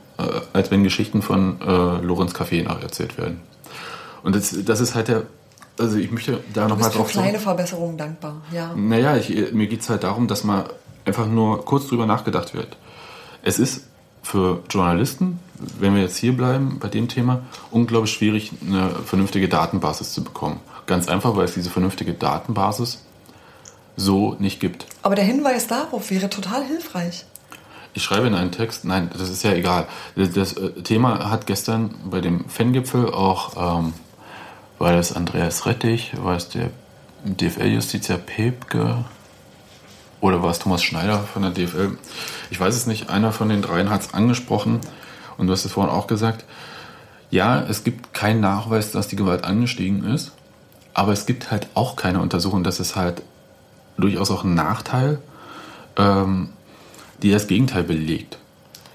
[0.53, 1.65] als wenn Geschichten von äh,
[2.01, 3.41] Lorenz Café nacherzählt werden.
[4.23, 5.23] Und das, das ist halt der,
[5.80, 8.41] also ich möchte da nochmal bist für drauf kleine Verbesserungen dankbar.
[8.51, 8.73] Ja.
[8.75, 10.65] Naja, ich, mir geht es halt darum, dass mal
[11.06, 12.77] einfach nur kurz drüber nachgedacht wird.
[13.43, 13.86] Es ist
[14.23, 15.39] für Journalisten,
[15.80, 20.60] wenn wir jetzt hier bleiben bei dem Thema, unglaublich schwierig, eine vernünftige Datenbasis zu bekommen.
[20.86, 23.03] Ganz einfach, weil es diese vernünftige Datenbasis
[23.95, 24.86] so nicht gibt.
[25.01, 27.25] Aber der Hinweis darauf wäre total hilfreich.
[27.93, 29.88] Ich schreibe in einen Text, nein, das ist ja egal.
[30.15, 33.93] Das, äh, Thema hat gestern bei dem Fangipfel auch, ähm,
[34.78, 36.69] war das Andreas Rettich, war es der
[37.23, 39.04] DFL-Justiziar Pepke
[40.21, 41.97] oder war es Thomas Schneider von der DFL?
[42.50, 44.80] Ich weiß es nicht, einer von den dreien hat es angesprochen
[45.38, 46.45] und du hast es vorhin auch gesagt.
[47.30, 50.32] Ja, es gibt keinen Nachweis, dass die Gewalt angestiegen ist,
[50.93, 53.21] aber es gibt halt auch keine Untersuchung, dass es halt
[53.97, 55.19] durchaus auch ein Nachteil
[55.97, 56.50] ähm,
[57.21, 58.38] die das Gegenteil belegt.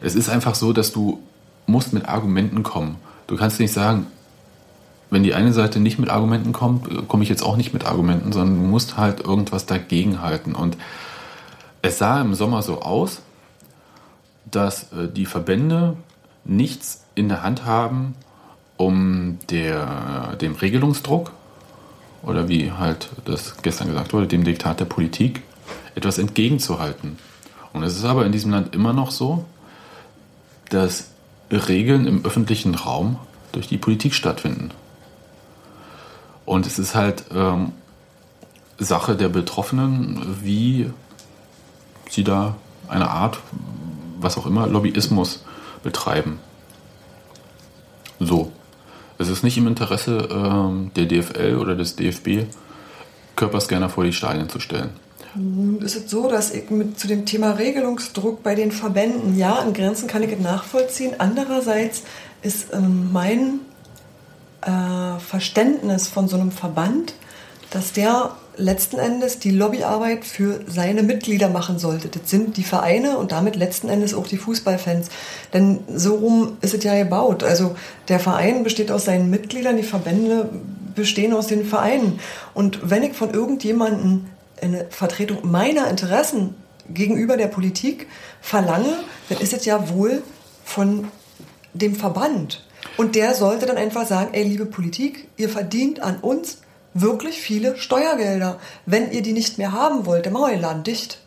[0.00, 1.20] Es ist einfach so, dass du
[1.66, 2.96] musst mit Argumenten kommen.
[3.26, 4.06] Du kannst nicht sagen,
[5.11, 8.32] wenn die eine Seite nicht mit Argumenten kommt, komme ich jetzt auch nicht mit Argumenten,
[8.32, 10.54] sondern du musst halt irgendwas dagegen halten.
[10.54, 10.76] Und
[11.82, 13.20] es sah im Sommer so aus,
[14.50, 15.96] dass äh, die Verbände
[16.44, 18.14] nichts in der Hand haben,
[18.76, 21.32] um der, dem Regelungsdruck
[22.22, 25.42] oder wie halt das gestern gesagt wurde, dem Diktat der Politik
[25.94, 27.18] etwas entgegenzuhalten.
[27.72, 29.44] Und es ist aber in diesem Land immer noch so,
[30.70, 31.11] dass
[31.50, 33.18] Regeln im öffentlichen Raum
[33.52, 34.70] durch die Politik stattfinden.
[36.44, 37.72] Und es ist halt ähm,
[38.78, 40.90] Sache der Betroffenen, wie
[42.08, 42.56] sie da
[42.88, 43.38] eine Art,
[44.18, 45.44] was auch immer, Lobbyismus
[45.82, 46.38] betreiben.
[48.18, 48.52] So.
[49.18, 52.46] Es ist nicht im Interesse ähm, der DFL oder des DFB,
[53.37, 54.90] Körperscanner vor die Stadien zu stellen.
[55.35, 59.62] Nun ist es so, dass ich mit zu dem Thema Regelungsdruck bei den Verbänden, ja,
[59.62, 61.14] in Grenzen kann ich es nachvollziehen.
[61.18, 62.03] Andererseits
[62.42, 63.61] ist ähm, mein
[64.61, 67.14] äh, Verständnis von so einem Verband,
[67.71, 72.09] dass der letzten Endes die Lobbyarbeit für seine Mitglieder machen sollte.
[72.09, 75.09] Das sind die Vereine und damit letzten Endes auch die Fußballfans.
[75.55, 77.42] Denn so rum ist es ja gebaut.
[77.42, 77.75] Also
[78.09, 80.51] der Verein besteht aus seinen Mitgliedern, die Verbände
[80.95, 82.21] bestehen aus den Vereinen.
[82.53, 84.27] Und wenn ich von irgendjemandem
[84.62, 86.55] eine Vertretung meiner Interessen
[86.88, 88.07] gegenüber der Politik
[88.40, 88.98] verlange,
[89.29, 90.22] dann ist es ja wohl
[90.64, 91.09] von
[91.75, 92.64] dem Verband.
[92.96, 96.59] Und der sollte dann einfach sagen, ey, liebe Politik, ihr verdient an uns
[96.94, 98.59] wirklich viele Steuergelder.
[98.87, 101.18] Wenn ihr die nicht mehr haben wollt, dann machen wir den Laden dicht.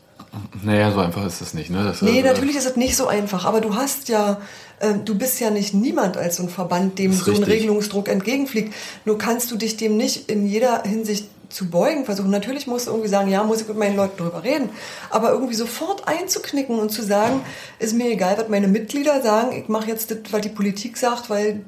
[0.63, 1.69] Naja, so einfach ist das nicht.
[1.69, 1.83] Ne?
[1.83, 4.41] Das, Nee, äh, natürlich ist es nicht so einfach, aber du hast ja,
[4.79, 7.53] äh, du bist ja nicht niemand als so ein Verband, dem so ein richtig.
[7.53, 8.73] Regelungsdruck entgegenfliegt.
[9.05, 12.29] Nur kannst du dich dem nicht in jeder Hinsicht zu beugen versuchen.
[12.31, 14.69] Natürlich musst du irgendwie sagen, ja, muss ich mit meinen Leuten drüber reden,
[15.09, 17.39] aber irgendwie sofort einzuknicken und zu sagen,
[17.79, 21.29] ist mir egal, was meine Mitglieder sagen, ich mache jetzt das, was die Politik sagt,
[21.29, 21.63] weil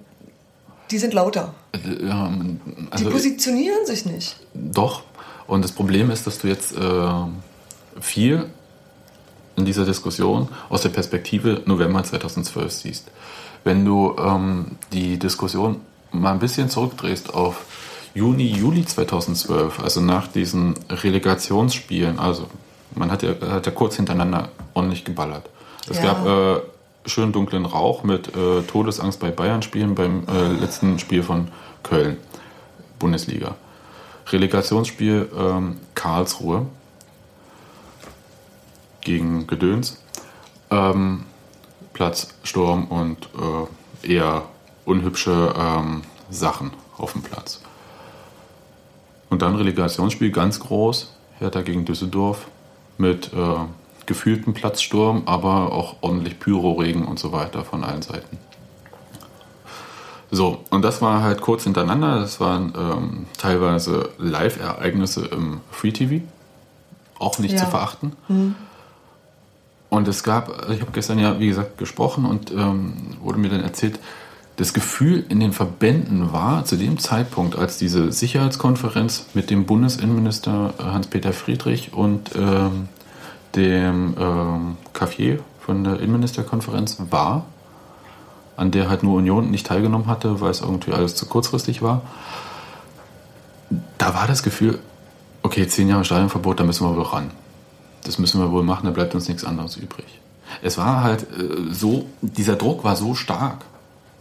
[0.91, 1.53] die sind lauter.
[1.73, 4.35] ähm, Die also, positionieren sich nicht.
[4.53, 5.03] Doch.
[5.47, 8.49] Und das Problem ist, dass du jetzt äh, viel
[9.55, 13.11] in dieser Diskussion aus der Perspektive November 2012 siehst.
[13.63, 15.79] Wenn du ähm, die Diskussion
[16.11, 17.65] mal ein bisschen zurückdrehst auf
[18.13, 22.47] Juni, Juli 2012, also nach diesen Relegationsspielen, also
[22.95, 25.49] man hat ja, hat ja kurz hintereinander ordentlich geballert.
[25.89, 26.13] Es Ja.
[26.13, 26.61] gab äh,
[27.05, 31.49] schön dunklen Rauch mit äh, Todesangst bei Bayern-Spielen beim äh, letzten Spiel von
[31.83, 32.17] Köln.
[32.99, 33.55] Bundesliga.
[34.31, 36.65] Relegationsspiel ähm, Karlsruhe
[39.01, 40.01] gegen Gedöns.
[40.69, 41.25] Ähm,
[41.93, 43.29] Platz, Sturm und
[44.03, 44.43] äh, eher
[44.85, 47.61] unhübsche ähm, Sachen auf dem Platz.
[49.29, 52.47] Und dann Relegationsspiel ganz groß, Hertha gegen Düsseldorf
[52.97, 53.37] mit äh,
[54.05, 58.37] gefühltem Platzsturm, aber auch ordentlich Pyroregen und so weiter von allen Seiten.
[60.31, 62.19] So, und das war halt kurz hintereinander.
[62.19, 66.25] Das waren ähm, teilweise Live-Ereignisse im Free TV.
[67.19, 67.59] Auch nicht ja.
[67.59, 68.13] zu verachten.
[68.27, 68.55] Mhm.
[69.89, 73.63] Und es gab, ich habe gestern ja, wie gesagt, gesprochen und ähm, wurde mir dann
[73.63, 73.99] erzählt,
[74.57, 80.73] das Gefühl in den Verbänden war zu dem Zeitpunkt, als diese Sicherheitskonferenz mit dem Bundesinnenminister
[80.79, 82.89] Hans-Peter Friedrich und ähm,
[83.55, 87.45] dem ähm, Café von der Innenministerkonferenz war,
[88.55, 92.01] an der halt nur Union nicht teilgenommen hatte, weil es irgendwie alles zu kurzfristig war,
[93.99, 94.79] da war das Gefühl,
[95.43, 97.29] okay, zehn Jahre Stadionverbot, da müssen wir wohl ran.
[98.05, 100.05] Das müssen wir wohl machen, da bleibt uns nichts anderes übrig.
[100.63, 103.65] Es war halt äh, so, dieser Druck war so stark,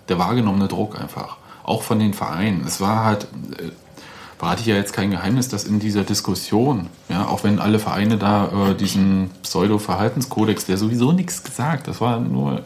[0.08, 2.64] der wahrgenommene Druck einfach, auch von den Vereinen.
[2.66, 3.24] Es war halt,
[3.58, 3.70] äh,
[4.38, 8.18] verrate ich ja jetzt kein Geheimnis, dass in dieser Diskussion, ja, auch wenn alle Vereine
[8.18, 12.62] da äh, diesen Pseudo-Verhaltenskodex, der sowieso nichts gesagt, das war nur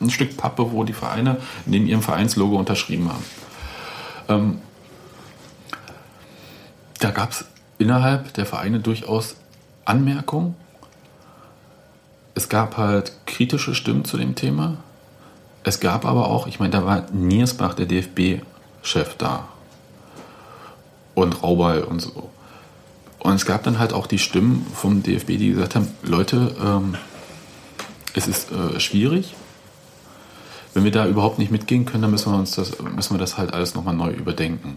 [0.00, 3.24] ein Stück Pappe, wo die Vereine neben ihrem Vereinslogo unterschrieben haben.
[4.28, 4.58] Ähm,
[6.98, 7.44] da gab es
[7.78, 9.36] innerhalb der Vereine durchaus
[9.84, 10.54] Anmerkungen.
[12.34, 14.78] Es gab halt kritische Stimmen zu dem Thema.
[15.64, 19.48] Es gab aber auch, ich meine, da war Niersbach, der DFB-Chef, da.
[21.14, 22.30] Und Raubal und so.
[23.20, 26.96] Und es gab dann halt auch die Stimmen vom DFB, die gesagt haben, Leute, ähm,
[28.14, 29.34] es ist äh, schwierig,
[30.74, 33.38] wenn wir da überhaupt nicht mitgehen können, dann müssen wir uns das, müssen wir das
[33.38, 34.76] halt alles nochmal neu überdenken.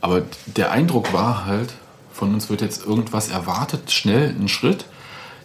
[0.00, 1.74] Aber der Eindruck war halt,
[2.12, 4.86] von uns wird jetzt irgendwas erwartet, schnell ein Schritt,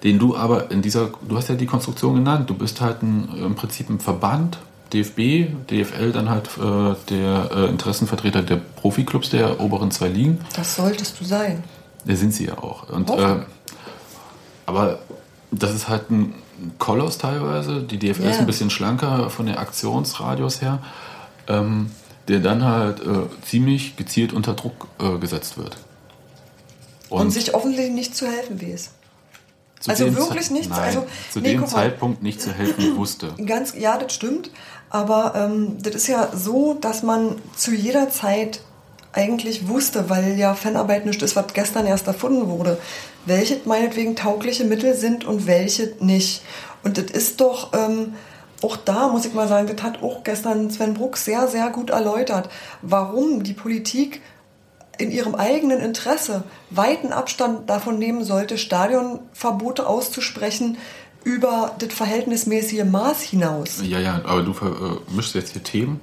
[0.03, 3.29] den du aber in dieser, du hast ja die Konstruktion genannt, du bist halt ein,
[3.37, 4.59] im Prinzip ein Verband,
[4.93, 10.39] DFB, DFL, dann halt äh, der äh, Interessenvertreter der Profiklubs der oberen zwei Ligen.
[10.55, 11.63] Das solltest du sein.
[12.05, 12.89] Da sind sie ja auch.
[12.89, 13.35] Und, äh,
[14.65, 14.99] aber
[15.51, 16.33] das ist halt ein
[16.77, 17.83] Koloss teilweise.
[17.83, 18.31] Die DFL yeah.
[18.31, 20.79] ist ein bisschen schlanker von der Aktionsradius her,
[21.47, 21.91] ähm,
[22.27, 25.77] der dann halt äh, ziemlich gezielt unter Druck äh, gesetzt wird.
[27.09, 28.91] Und, Und, sich offensichtlich nicht zu helfen weiß.
[29.87, 30.69] Also wirklich nichts.
[30.69, 33.33] Nein, also, zu nee, dem Zeitpunkt nicht zu helfen wusste.
[33.45, 34.51] Ganz, ja, das stimmt.
[34.89, 38.61] Aber ähm, das ist ja so, dass man zu jeder Zeit
[39.11, 42.77] eigentlich wusste, weil ja Fanarbeit nicht ist, was gestern erst erfunden wurde,
[43.25, 46.43] welche meinetwegen taugliche Mittel sind und welche nicht.
[46.83, 48.13] Und das ist doch, ähm,
[48.61, 51.89] auch da muss ich mal sagen, das hat auch gestern Sven Bruck sehr, sehr gut
[51.89, 52.49] erläutert,
[52.81, 54.21] warum die Politik
[54.99, 60.77] in ihrem eigenen Interesse weiten Abstand davon nehmen sollte, Stadionverbote auszusprechen
[61.23, 63.81] über das verhältnismäßige Maß hinaus.
[63.81, 66.01] Ja, ja, aber du vermischst äh, jetzt hier Themen.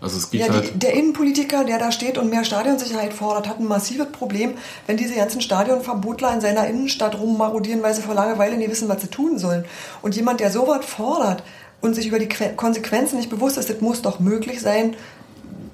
[0.00, 3.46] Also es geht ja, halt die, der Innenpolitiker, der da steht und mehr Stadionsicherheit fordert,
[3.46, 4.54] hat ein massives Problem,
[4.86, 9.02] wenn diese ganzen Stadionverbotler in seiner Innenstadt rummarodieren, weil sie vor Langeweile nicht wissen, was
[9.02, 9.66] sie tun sollen.
[10.00, 11.42] Und jemand, der sowas fordert
[11.82, 14.96] und sich über die Konsequenzen nicht bewusst ist, das muss doch möglich sein,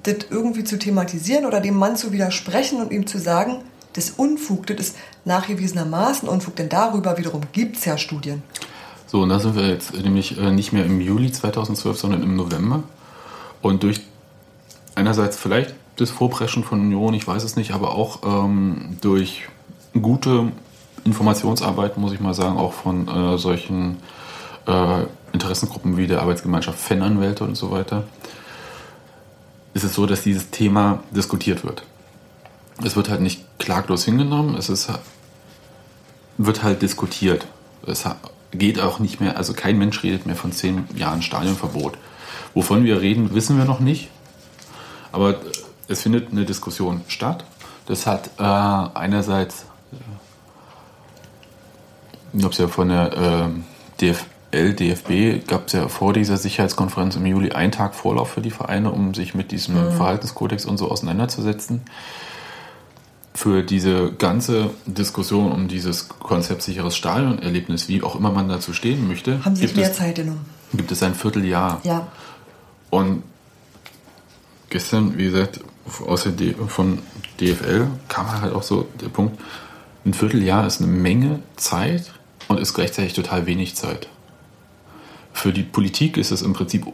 [0.07, 3.57] das irgendwie zu thematisieren oder dem Mann zu widersprechen und ihm zu sagen,
[3.93, 8.43] das Unfug, das ist nachgewiesenermaßen Unfug, denn darüber wiederum gibt es ja Studien.
[9.07, 12.35] So, und da sind wir jetzt nämlich äh, nicht mehr im Juli 2012, sondern im
[12.35, 12.83] November.
[13.61, 14.01] Und durch
[14.95, 19.47] einerseits vielleicht das Vorpreschen von Union, ich weiß es nicht, aber auch ähm, durch
[19.99, 20.51] gute
[21.05, 23.97] Informationsarbeit, muss ich mal sagen, auch von äh, solchen
[24.67, 28.03] äh, Interessengruppen wie der Arbeitsgemeinschaft Fananwälte und so weiter,
[29.77, 31.83] ist es so, dass dieses Thema diskutiert wird.
[32.83, 34.89] Es wird halt nicht klaglos hingenommen, es ist,
[36.37, 37.45] wird halt diskutiert.
[37.85, 38.03] Es
[38.51, 41.97] geht auch nicht mehr, also kein Mensch redet mehr von zehn Jahren Stadionverbot.
[42.55, 44.09] Wovon wir reden, wissen wir noch nicht.
[45.11, 45.35] Aber
[45.87, 47.45] es findet eine Diskussion statt.
[47.85, 49.65] Das hat äh, einerseits,
[52.33, 53.49] ich glaube es ja von der äh,
[54.57, 58.51] DFL, DFB, gab es ja vor dieser Sicherheitskonferenz im Juli einen Tag Vorlauf für die
[58.51, 59.91] Vereine, um sich mit diesem mhm.
[59.93, 61.81] Verhaltenskodex und so auseinanderzusetzen.
[63.33, 69.07] Für diese ganze Diskussion um dieses Konzept sicheres Stadionerlebnis, wie auch immer man dazu stehen
[69.07, 70.45] möchte, haben Sie sich mehr es, Zeit genommen?
[70.73, 71.79] Gibt es ein Vierteljahr.
[71.83, 72.07] Ja.
[72.89, 73.21] Und
[74.69, 75.59] gestern, wie gesagt,
[76.05, 76.99] aus der D von
[77.39, 79.39] DFL kam halt auch so der Punkt,
[80.03, 82.11] ein Vierteljahr ist eine Menge Zeit
[82.47, 84.07] und ist gleichzeitig total wenig Zeit.
[85.37, 86.87] Für die Politik ist es im Prinzip,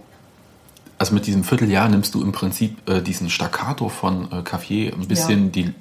[0.98, 5.08] also mit diesem Vierteljahr nimmst du im Prinzip äh, diesen Staccato von äh, Café ein
[5.08, 5.50] bisschen Ja.
[5.52, 5.74] die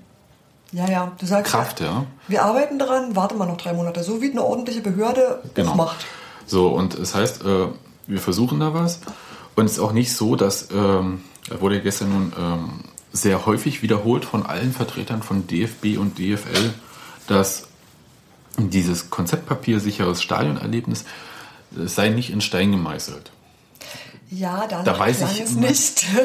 [0.71, 2.07] Ja, ja, du sagst Kraft, ja.
[2.29, 4.05] Wir arbeiten daran, warte mal noch drei Monate.
[4.05, 5.75] So wie eine ordentliche Behörde Genau.
[5.75, 6.07] macht.
[6.47, 7.67] So, und es heißt, äh,
[8.07, 9.01] wir versuchen da was.
[9.57, 12.71] Und es ist auch nicht so, dass, ähm, da wurde gestern nun ähm,
[13.13, 16.73] sehr häufig wiederholt von allen Vertretern von DFB und DFL,
[17.27, 17.65] dass
[18.57, 21.05] dieses Konzeptpapier sicheres Stadionerlebnis
[21.79, 23.31] äh, sei nicht in Stein gemeißelt.
[24.31, 26.07] Ja, Da weiß ich es immer- nicht.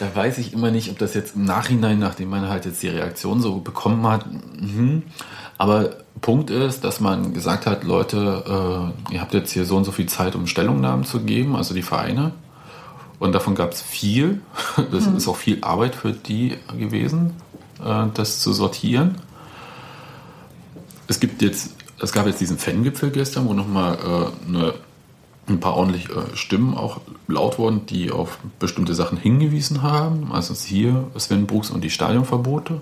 [0.00, 2.88] Da weiß ich immer nicht, ob das jetzt im Nachhinein, nachdem man halt jetzt die
[2.88, 5.04] Reaktion so bekommen hat, mhm.
[5.58, 9.84] aber Punkt ist, dass man gesagt hat, Leute, äh, ihr habt jetzt hier so und
[9.84, 12.32] so viel Zeit, um Stellungnahmen zu geben, also die Vereine.
[13.20, 14.40] Und davon gab es viel.
[14.90, 17.34] Das ist auch viel Arbeit für die gewesen,
[17.84, 19.18] äh, das zu sortieren.
[21.06, 24.74] Es gibt jetzt, es gab jetzt diesen Fangipfel gestern, wo nochmal äh, eine,
[25.52, 30.32] ein paar ordentlich äh, Stimmen auch laut wurden, die auf bestimmte Sachen hingewiesen haben.
[30.32, 32.80] Also hier Sven Brooks und die Stadionverbote,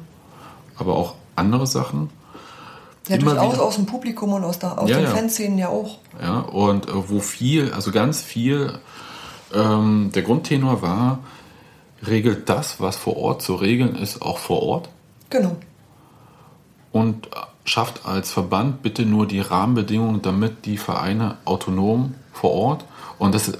[0.76, 2.10] aber auch andere Sachen.
[3.08, 3.62] Ja, Immer durchaus wieder.
[3.64, 5.10] aus dem Publikum und aus, der, aus Ja, den ja.
[5.10, 5.98] Fanszenen ja auch.
[6.20, 8.78] Ja, und äh, wo viel, also ganz viel,
[9.54, 11.18] ähm, der Grundtenor war,
[12.06, 14.88] regelt das, was vor Ort zu regeln ist, auch vor Ort
[15.30, 15.56] Genau.
[16.92, 17.28] und
[17.64, 22.84] schafft als Verband bitte nur die Rahmenbedingungen, damit die Vereine autonom vor Ort
[23.18, 23.52] und das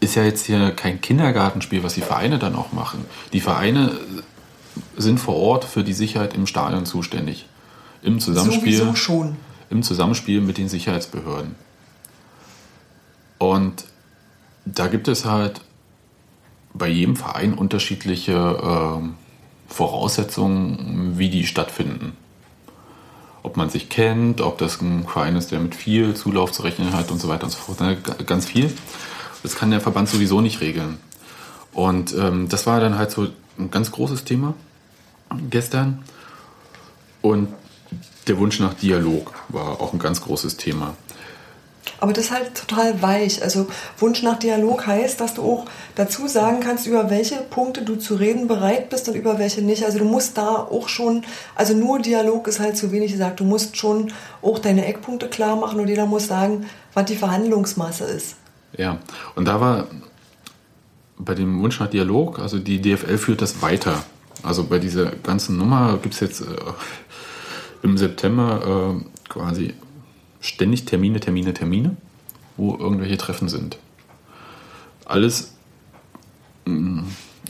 [0.00, 3.06] ist ja jetzt hier kein Kindergartenspiel, was die Vereine dann auch machen.
[3.32, 3.98] Die Vereine
[4.96, 7.46] sind vor Ort für die Sicherheit im Stadion zuständig.
[8.02, 8.92] Im Zusammenspiel
[9.70, 11.54] im Zusammenspiel mit den Sicherheitsbehörden.
[13.38, 13.86] Und
[14.66, 15.62] da gibt es halt
[16.74, 19.14] bei jedem Verein unterschiedliche ähm,
[19.66, 22.16] Voraussetzungen, wie die stattfinden.
[23.44, 26.92] Ob man sich kennt, ob das ein Verein ist, der mit viel Zulauf zu rechnen
[26.92, 27.80] hat und so weiter und so fort.
[27.80, 28.72] Ne, Ganz viel.
[29.44, 30.98] Das kann der Verband sowieso nicht regeln.
[31.72, 33.28] Und ähm, das war dann halt so
[33.58, 34.54] ein ganz großes Thema
[35.50, 36.02] gestern.
[37.22, 37.48] Und
[38.26, 40.96] der Wunsch nach Dialog war auch ein ganz großes Thema.
[42.04, 43.42] Aber das ist halt total weich.
[43.42, 47.96] Also Wunsch nach Dialog heißt, dass du auch dazu sagen kannst, über welche Punkte du
[47.96, 49.86] zu reden bereit bist und über welche nicht.
[49.86, 51.24] Also du musst da auch schon,
[51.54, 53.40] also nur Dialog ist halt zu wenig gesagt.
[53.40, 58.04] Du musst schon auch deine Eckpunkte klar machen und jeder muss sagen, was die Verhandlungsmasse
[58.04, 58.36] ist.
[58.76, 58.98] Ja,
[59.34, 59.86] und da war
[61.16, 64.04] bei dem Wunsch nach Dialog, also die DFL führt das weiter.
[64.42, 66.44] Also bei dieser ganzen Nummer gibt es jetzt äh,
[67.82, 69.72] im September äh, quasi
[70.44, 71.96] ständig Termine, Termine, Termine,
[72.56, 73.78] wo irgendwelche Treffen sind.
[75.06, 75.54] Alles
[76.66, 77.00] mm,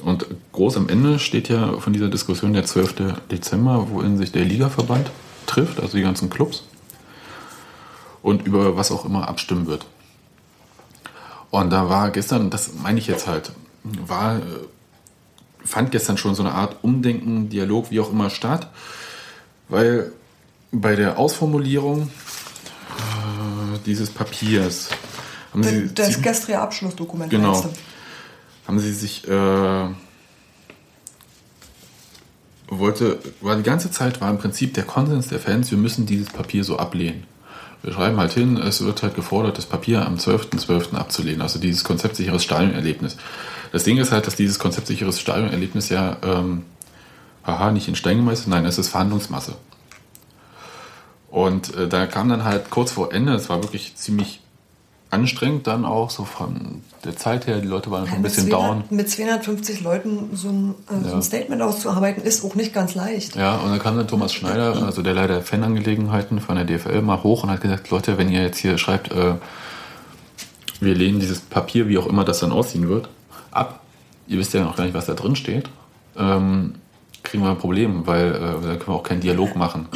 [0.05, 2.95] und groß am Ende steht ja von dieser Diskussion der 12.
[3.31, 5.11] Dezember, wohin sich der Ligaverband
[5.47, 6.65] trifft, also die ganzen Clubs,
[8.23, 9.87] und über was auch immer abstimmen wird.
[11.51, 14.41] Und da war gestern, das meine ich jetzt halt, war, äh,
[15.65, 18.71] fand gestern schon so eine Art Umdenken, Dialog, wie auch immer statt,
[19.69, 20.13] weil
[20.71, 22.11] bei der Ausformulierung
[23.87, 24.89] dieses Papiers
[25.53, 27.31] haben sie, Das gestrige Abschlussdokument.
[27.31, 27.61] Genau.
[27.61, 27.71] du?
[28.67, 29.89] haben sie sich äh,
[32.69, 36.31] wollte war die ganze Zeit war im Prinzip der Konsens der Fans wir müssen dieses
[36.31, 37.25] Papier so ablehnen
[37.83, 40.95] wir schreiben halt hin es wird halt gefordert das Papier am 12.12.
[40.95, 43.17] abzulehnen also dieses konzeptsicheres Stadionerlebnis
[43.73, 46.65] das Ding ist halt dass dieses konzeptsicheres Stadionerlebnis ja ähm,
[47.45, 49.57] haha nicht in Stein gemeißelt nein es ist Verhandlungsmasse
[51.35, 54.41] und äh, da kam dann halt kurz vor Ende es war wirklich ziemlich
[55.11, 58.71] anstrengend dann auch so von der Zeit her die Leute waren schon ein bisschen 200
[58.71, 61.15] down Mit 250 Leuten so ein, äh, so Ja.
[61.17, 63.35] ein Statement auszuarbeiten, ist auch nicht ganz leicht.
[63.35, 67.23] Ja, und dann kam dann Thomas Schneider, also der Leiter Fanangelegenheiten von der DFL, mal
[67.25, 69.35] hoch und hat gesagt, Leute, wenn ihr jetzt hier schreibt, äh,
[70.81, 73.09] wir lehnen dieses Papier, wie auch immer das dann aussehen wird,
[73.51, 73.81] ab,
[74.29, 75.69] ihr wisst ja noch gar nicht, was da drin steht,
[76.17, 76.75] ähm,
[77.25, 79.89] kriegen wir ein Problem, weil äh, dann können wir auch keinen Dialog machen.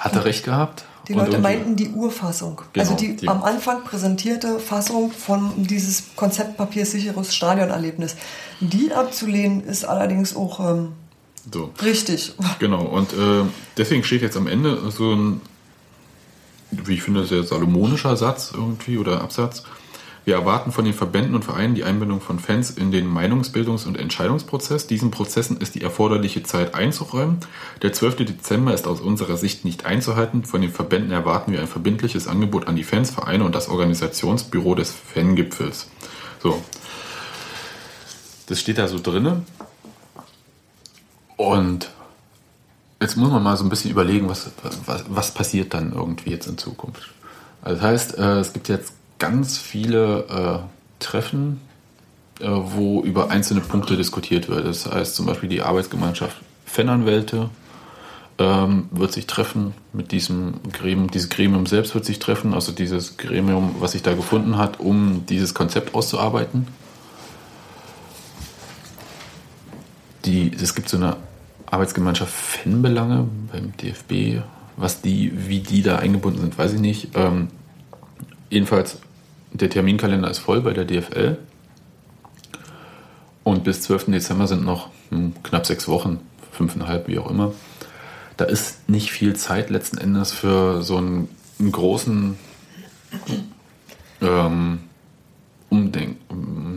[0.00, 0.84] Hat er recht gehabt?
[1.08, 2.60] Die Leute meinten die Urfassung.
[2.72, 8.16] Genau, also die, die- am Anfang präsentierte Fassung von dieses Konzeptpapier sicheres Stadionerlebnis.
[8.60, 10.92] Die abzulehnen ist allerdings auch ähm,
[11.52, 11.70] So.
[11.82, 12.34] richtig.
[12.60, 13.42] Genau, und äh,
[13.76, 15.40] deswegen steht jetzt am Ende so ein,
[16.70, 19.64] wie ich finde, sehr salomonischer Satz irgendwie oder Absatz.
[20.24, 23.98] Wir erwarten von den Verbänden und Vereinen die Einbindung von Fans in den Meinungsbildungs- und
[23.98, 24.86] Entscheidungsprozess.
[24.86, 27.38] Diesen Prozessen ist die erforderliche Zeit einzuräumen.
[27.82, 28.16] Der 12.
[28.16, 30.44] Dezember ist aus unserer Sicht nicht einzuhalten.
[30.44, 34.74] Von den Verbänden erwarten wir ein verbindliches Angebot an die Fans, Vereine und das Organisationsbüro
[34.74, 35.88] des Fangipfels.
[36.42, 36.62] So.
[38.46, 39.42] Das steht da so drinne.
[41.36, 41.90] Und
[43.00, 44.50] jetzt muss man mal so ein bisschen überlegen, was,
[44.84, 47.10] was, was passiert dann irgendwie jetzt in Zukunft.
[47.62, 50.58] Also das heißt, äh, es gibt jetzt ganz viele äh,
[50.98, 51.60] Treffen
[52.40, 54.64] äh, wo über einzelne Punkte diskutiert wird.
[54.64, 57.50] Das heißt zum Beispiel die Arbeitsgemeinschaft Fananwälte
[58.38, 63.18] ähm, wird sich treffen mit diesem Gremium, dieses Gremium selbst wird sich treffen, also dieses
[63.18, 66.66] Gremium, was sich da gefunden hat, um dieses Konzept auszuarbeiten.
[70.24, 71.16] Es gibt so eine
[71.66, 74.42] Arbeitsgemeinschaft Fanbelange beim DFB,
[74.78, 77.08] was die, wie die da eingebunden sind, weiß ich nicht.
[77.14, 77.48] Ähm,
[78.48, 78.98] jedenfalls,
[79.52, 81.38] der Terminkalender ist voll bei der DFL.
[83.42, 84.06] Und bis 12.
[84.06, 86.20] Dezember sind noch hm, knapp sechs Wochen,
[86.52, 87.52] fünfeinhalb, wie auch immer.
[88.36, 91.28] Da ist nicht viel Zeit letzten Endes für so einen,
[91.58, 92.38] einen großen
[94.22, 94.78] ähm,
[95.68, 96.16] Umdenk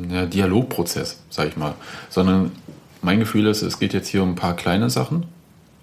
[0.09, 1.75] ja, Dialogprozess, sag ich mal.
[2.09, 2.51] Sondern
[3.01, 5.25] mein Gefühl ist, es geht jetzt hier um ein paar kleine Sachen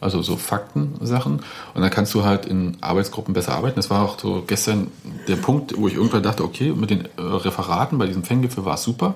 [0.00, 1.40] also so Faktensachen.
[1.74, 3.76] Und dann kannst du halt in Arbeitsgruppen besser arbeiten.
[3.76, 4.88] Das war auch so gestern
[5.28, 8.74] der Punkt, wo ich irgendwann dachte, okay, mit den äh, Referaten bei diesem Fangipfel war
[8.74, 9.14] es super.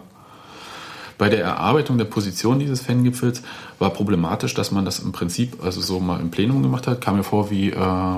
[1.16, 3.42] Bei der Erarbeitung der Position dieses Fangipfels
[3.78, 7.00] war problematisch, dass man das im Prinzip also so mal im Plenum gemacht hat.
[7.00, 8.16] Kam mir vor wie äh,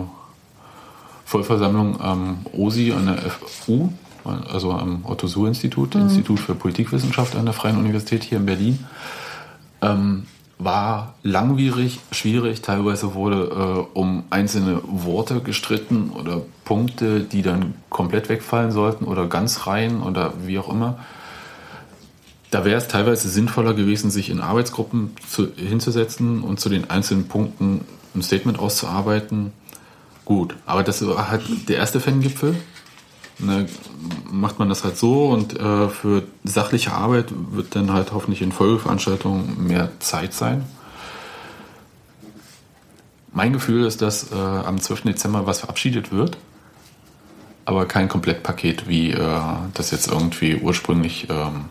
[1.27, 3.91] Vollversammlung am OSI an der FU,
[4.25, 6.03] also am Otto-Suhr-Institut, mhm.
[6.03, 8.79] Institut für Politikwissenschaft an der Freien Universität hier in Berlin.
[9.83, 10.27] Ähm,
[10.59, 12.63] war langwierig, schwierig.
[12.63, 19.27] Teilweise wurde äh, um einzelne Worte gestritten oder Punkte, die dann komplett wegfallen sollten oder
[19.27, 20.99] ganz rein oder wie auch immer.
[22.51, 27.29] Da wäre es teilweise sinnvoller gewesen, sich in Arbeitsgruppen zu, hinzusetzen und zu den einzelnen
[27.29, 27.83] Punkten
[28.15, 29.53] ein Statement auszuarbeiten.
[30.25, 32.57] Gut, aber das war halt der erste Fangipfel
[33.39, 33.67] ne,
[34.31, 38.53] macht man das halt so und äh, für sachliche Arbeit wird dann halt hoffentlich in
[38.53, 40.65] Folgeveranstaltungen mehr Zeit sein.
[43.33, 45.03] Mein Gefühl ist, dass äh, am 12.
[45.03, 46.39] Dezember was verabschiedet wird,
[47.67, 49.41] aber kein Komplettpaket, wie äh,
[49.75, 51.67] das jetzt irgendwie ursprünglich ähm,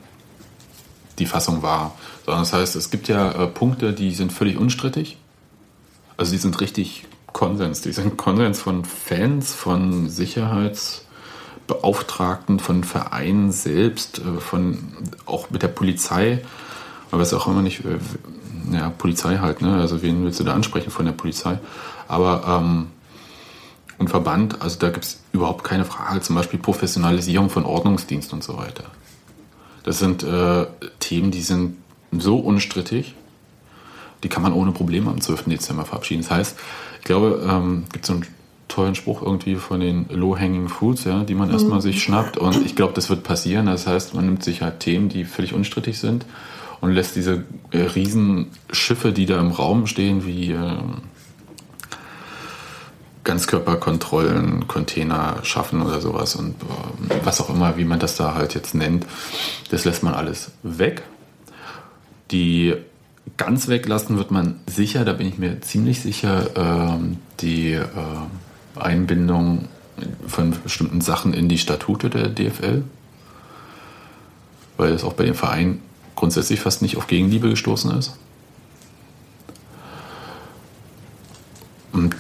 [1.17, 1.95] die Fassung war.
[2.25, 5.17] Sondern das heißt, es gibt ja äh, Punkte, die sind völlig unstrittig.
[6.17, 7.81] Also die sind richtig Konsens.
[7.81, 11.04] Die sind Konsens von Fans, von Sicherheits-
[11.67, 14.79] Beauftragten, von Vereinen selbst, äh, von
[15.25, 16.43] auch mit der Polizei.
[17.11, 17.97] Aber es ist auch immer nicht, äh,
[18.71, 19.79] ja, Polizei halt, ne?
[19.79, 21.59] Also wen willst du da ansprechen von der Polizei?
[22.07, 22.87] Aber ähm,
[23.97, 28.43] und Verband, also da gibt es überhaupt keine Frage, zum Beispiel Professionalisierung von Ordnungsdienst und
[28.43, 28.85] so weiter.
[29.83, 30.65] Das sind äh,
[30.99, 31.77] Themen, die sind
[32.11, 33.15] so unstrittig,
[34.23, 35.45] die kann man ohne Probleme am 12.
[35.45, 36.23] Dezember verabschieden.
[36.23, 36.57] Das heißt,
[36.99, 38.25] ich glaube, ähm, gibt so ein
[38.75, 41.53] tollen Spruch irgendwie von den Low-Hanging Fruits, ja, die man mhm.
[41.53, 42.37] erstmal sich schnappt.
[42.37, 43.67] Und ich glaube, das wird passieren.
[43.67, 46.25] Das heißt, man nimmt sich halt Themen, die völlig unstrittig sind
[46.81, 50.77] und lässt diese äh, riesen Schiffe, die da im Raum stehen, wie äh,
[53.23, 56.55] Ganzkörperkontrollen, Container schaffen oder sowas und
[57.09, 59.05] äh, was auch immer, wie man das da halt jetzt nennt,
[59.71, 61.03] das lässt man alles weg.
[62.31, 62.73] Die
[63.37, 66.99] ganz weglassen wird man sicher, da bin ich mir ziemlich sicher, äh,
[67.39, 67.85] die äh,
[68.77, 69.67] Einbindung
[70.27, 72.83] von bestimmten Sachen in die Statute der DFL,
[74.77, 75.79] weil es auch bei dem Verein
[76.15, 78.17] grundsätzlich fast nicht auf Gegenliebe gestoßen ist.
[81.91, 82.15] Und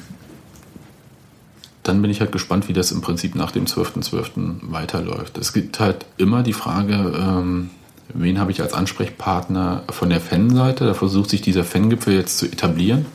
[1.83, 4.09] dann bin ich halt gespannt, wie das im Prinzip nach dem 12.12.
[4.09, 4.71] .12.
[4.71, 5.37] weiterläuft.
[5.37, 7.69] Es gibt halt immer die Frage, ähm,
[8.13, 10.85] wen habe ich als Ansprechpartner von der Fanseite?
[10.85, 13.05] Da versucht sich dieser Fangipfel jetzt zu etablieren.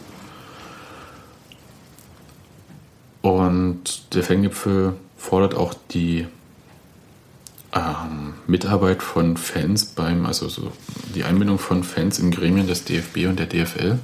[3.22, 6.26] Und der Fanggipfel fordert auch die
[7.74, 10.72] ähm, Mitarbeit von Fans beim, also so
[11.14, 13.98] die Einbindung von Fans in Gremien des DFB und der DFL.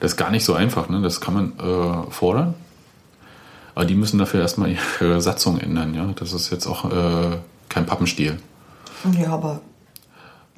[0.00, 1.02] Das ist gar nicht so einfach, ne?
[1.02, 2.54] das kann man äh, fordern.
[3.74, 4.70] Aber die müssen dafür erstmal
[5.00, 5.94] ihre Satzung ändern.
[5.94, 6.12] Ja?
[6.16, 8.38] Das ist jetzt auch äh, kein Pappenstiel.
[9.18, 9.60] Ja, aber.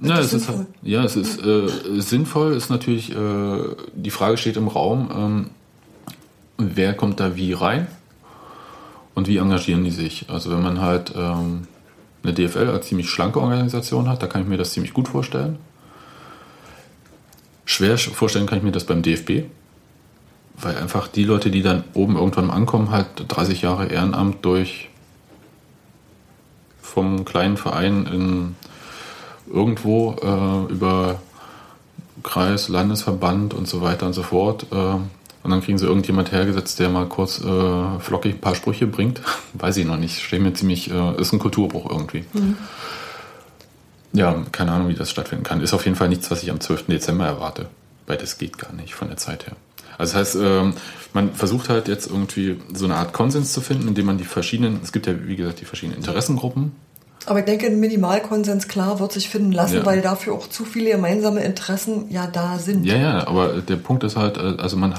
[0.03, 0.51] Ja, es ist,
[0.81, 1.69] ja, es ist äh,
[2.01, 3.59] sinnvoll, ist natürlich, äh,
[3.95, 5.51] die Frage steht im Raum, ähm,
[6.61, 7.87] wer kommt da wie rein
[9.15, 10.27] und wie engagieren die sich.
[10.29, 11.67] Also wenn man halt ähm,
[12.23, 15.59] eine DFL als ziemlich schlanke Organisation hat, da kann ich mir das ziemlich gut vorstellen.
[17.65, 19.45] Schwer vorstellen kann ich mir das beim DFB,
[20.61, 24.89] weil einfach die Leute, die dann oben irgendwann ankommen, halt 30 Jahre Ehrenamt durch
[26.83, 28.57] vom kleinen Verein in
[29.53, 31.21] irgendwo äh, über
[32.23, 34.97] Kreis, Landesverband und so weiter und so fort äh,
[35.43, 39.21] und dann kriegen sie irgendjemand hergesetzt, der mal kurz äh, flockig ein paar Sprüche bringt.
[39.55, 40.21] Weiß ich noch nicht.
[40.21, 42.25] Stehe mir ziemlich, äh, ist ein Kulturbruch irgendwie.
[42.33, 42.57] Mhm.
[44.13, 45.61] Ja, keine Ahnung, wie das stattfinden kann.
[45.61, 46.87] Ist auf jeden Fall nichts, was ich am 12.
[46.87, 47.69] Dezember erwarte.
[48.07, 49.57] Weil das geht gar nicht von der Zeit her.
[49.97, 50.75] Also das heißt, ähm,
[51.13, 54.81] man versucht halt jetzt irgendwie so eine Art Konsens zu finden, indem man die verschiedenen,
[54.83, 56.73] es gibt ja wie gesagt die verschiedenen Interessengruppen.
[57.31, 59.87] Aber ich denke, ein Minimalkonsens klar wird sich finden lassen, Ja.
[59.87, 62.85] weil dafür auch zu viele gemeinsame Interessen ja da sind.
[62.85, 64.93] Ja, ja, aber der Punkt ist halt, äh, also man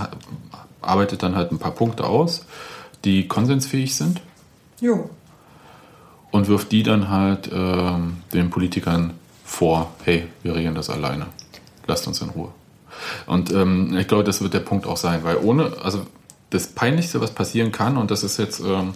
[0.81, 2.45] arbeitet dann halt ein paar Punkte aus,
[3.03, 4.21] die konsensfähig sind
[4.79, 5.09] Jo.
[6.31, 9.11] und wirft die dann halt ähm, den Politikern
[9.43, 11.25] vor, hey, wir regeln das alleine.
[11.85, 12.47] Lasst uns in Ruhe.
[13.25, 16.05] Und ähm, ich glaube, das wird der Punkt auch sein, weil ohne, also
[16.49, 18.93] das Peinlichste, was passieren kann, und das ist jetzt ähm,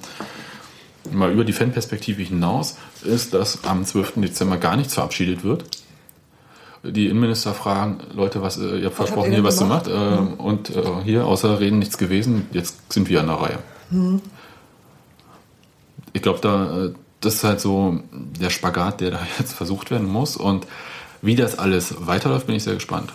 [1.12, 4.14] mal über die Fanperspektive hinaus, ist, dass am 12.
[4.18, 5.66] Dezember gar nichts verabschiedet wird.
[6.84, 9.64] Die Innenminister fragen, Leute, was, äh, ihr habt Was habt versprochen, ihr hier was zu
[9.64, 9.88] gemacht?
[9.88, 10.18] machen.
[10.18, 13.60] Ähm, Und äh, hier außer Reden nichts gewesen, jetzt sind wir an der Reihe.
[16.14, 20.08] Ich glaube, da, äh, das ist halt so der Spagat, der da jetzt versucht werden
[20.08, 20.38] muss.
[20.38, 20.68] Und
[21.22, 23.12] wie das alles weiterläuft, bin ich sehr gespannt.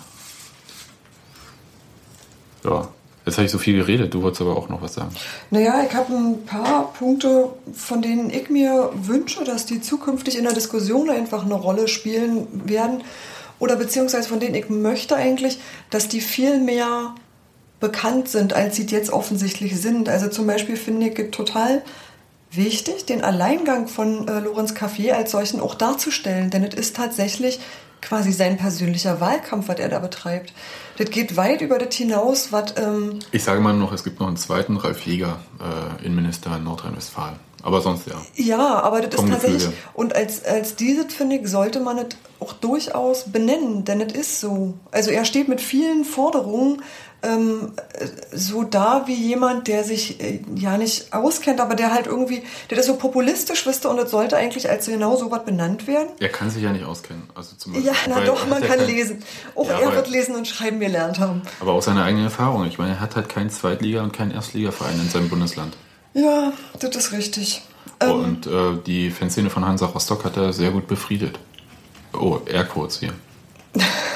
[2.64, 2.88] Ja,
[3.26, 5.10] jetzt habe ich so viel geredet, du wolltest aber auch noch was sagen.
[5.50, 10.44] Naja, ich habe ein paar Punkte, von denen ich mir wünsche, dass die zukünftig in
[10.44, 13.02] der Diskussion einfach eine Rolle spielen werden.
[13.58, 15.58] Oder beziehungsweise von denen ich möchte eigentlich,
[15.90, 17.14] dass die viel mehr
[17.78, 20.08] bekannt sind, als sie jetzt offensichtlich sind.
[20.08, 21.82] Also zum Beispiel finde ich total
[22.50, 26.50] wichtig, den Alleingang von äh, Lorenz Café als solchen auch darzustellen.
[26.50, 27.60] Denn es ist tatsächlich
[28.00, 30.52] quasi sein persönlicher Wahlkampf, was er da betreibt.
[30.98, 32.74] Das geht weit über das hinaus, was...
[32.76, 36.64] Ähm, Ich sage mal noch, es gibt noch einen zweiten, Ralf Jäger, äh, Innenminister in
[36.64, 37.36] Nordrhein-Westfalen.
[37.62, 38.14] Aber sonst ja.
[38.36, 41.98] Ja, aber das ist Vom tatsächlich, Gefühl und als, als dieses, finde ich, sollte man
[41.98, 42.06] es
[42.38, 44.74] auch durchaus benennen, denn es ist so.
[44.90, 46.82] Also er steht mit vielen Forderungen
[47.22, 48.06] ähm, äh,
[48.36, 52.76] so da wie jemand, der sich äh, ja nicht auskennt, aber der halt irgendwie, der
[52.78, 56.08] das so populistisch wüsste und es sollte eigentlich als genau so was benannt werden.
[56.18, 57.24] Er kann sich ja nicht auskennen.
[57.34, 59.22] Also zum Ja, na doch, man kann kein- lesen.
[59.54, 61.42] Auch Ja, er wird lesen und schreiben gelernt haben.
[61.60, 62.64] Aber auch seine eigene Erfahrung.
[62.66, 65.76] Ich meine, er hat halt keinen Zweitliga- und keinen Erstligaverein in seinem Bundesland.
[66.14, 67.62] Ja, das ist richtig.
[68.00, 71.38] Ähm, Und äh, die Fanszene von Hansa Rostock hat er sehr gut befriedet.
[72.12, 73.12] Oh, Airquotes hier.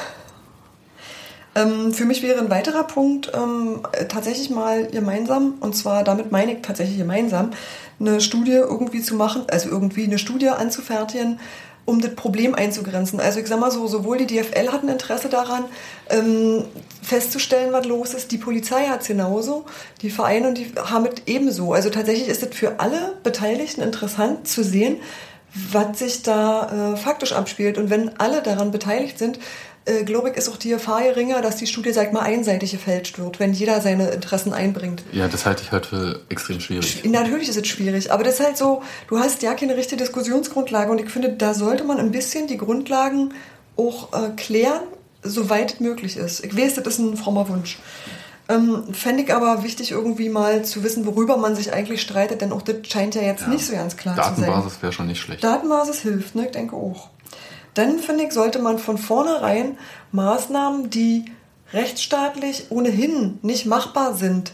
[1.55, 6.31] Ähm, für mich wäre ein weiterer Punkt ähm, äh, tatsächlich mal gemeinsam, und zwar damit
[6.31, 7.51] meine ich tatsächlich gemeinsam,
[7.99, 11.39] eine Studie irgendwie zu machen, also irgendwie eine Studie anzufertigen,
[11.85, 13.19] um das Problem einzugrenzen.
[13.19, 15.65] Also ich sag mal so, sowohl die DFL hat ein Interesse daran,
[16.09, 16.65] ähm,
[17.01, 19.65] festzustellen, was los ist, die Polizei hat es genauso,
[20.01, 21.73] die Vereine und die haben es ebenso.
[21.73, 24.97] Also tatsächlich ist es für alle Beteiligten interessant zu sehen,
[25.71, 27.77] was sich da äh, faktisch abspielt.
[27.77, 29.39] Und wenn alle daran beteiligt sind,
[29.85, 33.19] äh, glaube ich, ist auch die Gefahr geringer, dass die Studie, sag mal, einseitig gefälscht
[33.19, 35.03] wird, wenn jeder seine Interessen einbringt.
[35.11, 37.03] Ja, das halte ich halt für extrem schwierig.
[37.05, 40.91] Natürlich ist es schwierig, aber das ist halt so, du hast ja keine richtige Diskussionsgrundlage
[40.91, 43.33] und ich finde, da sollte man ein bisschen die Grundlagen
[43.77, 44.81] auch äh, klären,
[45.21, 46.43] soweit es möglich ist.
[46.43, 47.77] Ich weiß, das ist ein frommer Wunsch.
[48.47, 52.51] Ähm, Fände ich aber wichtig, irgendwie mal zu wissen, worüber man sich eigentlich streitet, denn
[52.51, 54.49] auch das scheint ja jetzt nicht so ganz klar zu sein.
[54.49, 55.43] Datenbasis wäre schon nicht schlecht.
[55.43, 56.45] Datenbasis hilft, ne?
[56.45, 57.09] ich denke auch.
[57.75, 59.77] Dann finde ich, sollte man von vornherein
[60.11, 61.25] Maßnahmen, die
[61.73, 64.53] rechtsstaatlich ohnehin nicht machbar sind,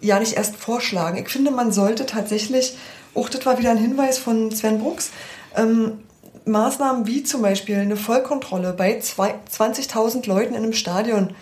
[0.00, 1.18] ja nicht erst vorschlagen.
[1.18, 2.76] Ich finde, man sollte tatsächlich,
[3.14, 5.10] auch das war wieder ein Hinweis von Sven Brooks,
[5.56, 5.98] ähm,
[6.44, 11.34] Maßnahmen wie zum Beispiel eine Vollkontrolle bei zwei- 20.000 Leuten in einem Stadion.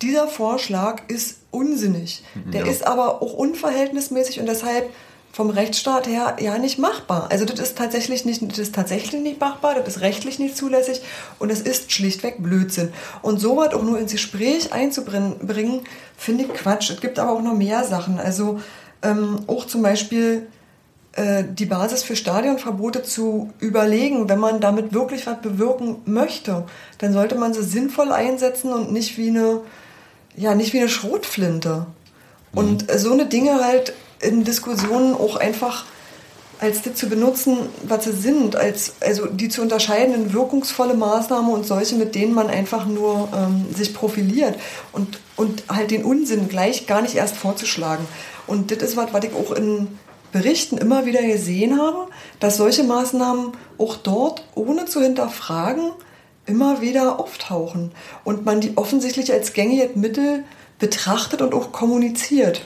[0.00, 2.24] Dieser Vorschlag ist unsinnig.
[2.52, 2.70] Der Ja.
[2.72, 4.88] ist aber auch unverhältnismäßig und deshalb
[5.32, 7.28] vom Rechtsstaat her ja nicht machbar.
[7.30, 11.00] Also das ist tatsächlich nicht, das ist tatsächlich nicht machbar, das ist rechtlich nicht zulässig
[11.38, 12.92] und es ist schlichtweg Blödsinn.
[13.22, 15.80] Und sowas auch nur ins Gespräch einzubringen,
[16.16, 16.90] finde ich Quatsch.
[16.90, 18.20] Es gibt aber auch noch mehr Sachen.
[18.20, 18.60] Also
[19.02, 20.48] ähm, auch zum Beispiel
[21.14, 26.64] äh, die Basis für Stadionverbote zu überlegen, wenn man damit wirklich was bewirken möchte,
[26.98, 29.60] dann sollte man sie sinnvoll einsetzen und nicht wie eine,
[30.36, 31.86] ja, nicht wie eine Schrotflinte.
[32.54, 35.84] Und äh, so eine Dinge halt in Diskussionen auch einfach
[36.62, 41.52] als das zu benutzen, was sie sind, als, also die zu unterscheiden in wirkungsvolle Maßnahmen
[41.52, 44.54] und solche, mit denen man einfach nur ähm, sich profiliert
[44.92, 48.06] und, und halt den Unsinn gleich gar nicht erst vorzuschlagen.
[48.46, 49.88] Und das ist was, was ich auch in
[50.30, 52.06] Berichten immer wieder gesehen habe,
[52.38, 55.90] dass solche Maßnahmen auch dort, ohne zu hinterfragen,
[56.46, 57.90] immer wieder auftauchen
[58.22, 60.44] und man die offensichtlich als gängiges Mittel
[60.78, 62.62] betrachtet und auch kommuniziert.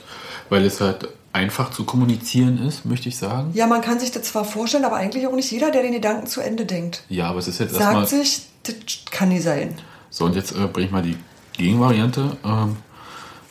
[0.51, 3.51] Weil es halt einfach zu kommunizieren ist, möchte ich sagen.
[3.53, 6.27] Ja, man kann sich das zwar vorstellen, aber eigentlich auch nicht jeder, der den Gedanken
[6.27, 7.03] zu Ende denkt.
[7.11, 8.07] Ja, aber es ist jetzt erstmal.
[8.07, 8.75] Sagt sich, das
[9.11, 9.75] kann nicht sein.
[10.09, 11.17] So, und jetzt äh, bringe ich mal die
[11.59, 12.39] Gegenvariante.
[12.43, 12.77] Ähm,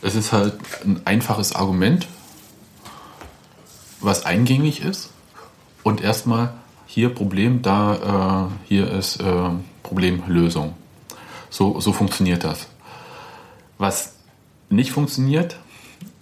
[0.02, 2.08] es ist halt ein einfaches Argument,
[4.02, 5.10] was eingängig ist.
[5.84, 6.54] Und erstmal
[6.88, 9.50] hier Problem, da äh, hier ist äh,
[9.84, 10.74] Problemlösung.
[11.52, 12.66] So, so funktioniert das.
[13.78, 14.14] Was
[14.70, 15.58] nicht funktioniert,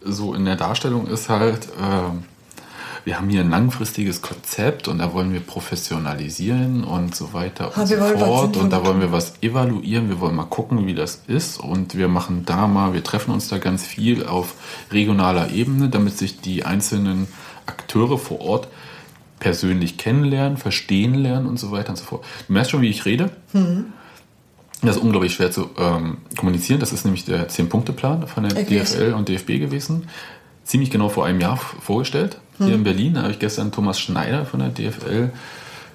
[0.05, 5.13] so in der Darstellung, ist halt, äh, wir haben hier ein langfristiges Konzept und da
[5.13, 8.55] wollen wir professionalisieren und so weiter und Ah, so fort.
[8.57, 12.07] Und da wollen wir was evaluieren, wir wollen mal gucken, wie das ist und wir
[12.07, 14.55] machen da mal, wir treffen uns da ganz viel auf
[14.91, 17.27] regionaler Ebene, damit sich die einzelnen
[17.65, 18.67] Akteure vor Ort
[19.39, 22.23] persönlich kennenlernen, verstehen lernen und so weiter und so fort.
[22.47, 23.31] Du merkst schon, wie ich rede.
[24.83, 26.79] Das ist unglaublich schwer zu ähm, kommunizieren.
[26.79, 28.67] Das ist nämlich der 10-Punkte-Plan von der weiß.
[28.67, 30.09] DFL und DFB gewesen.
[30.63, 32.37] Ziemlich genau vor einem Jahr vorgestellt.
[32.57, 33.17] Hier in Berlin.
[33.17, 35.31] Habe ich gestern Thomas Schneider von der DFL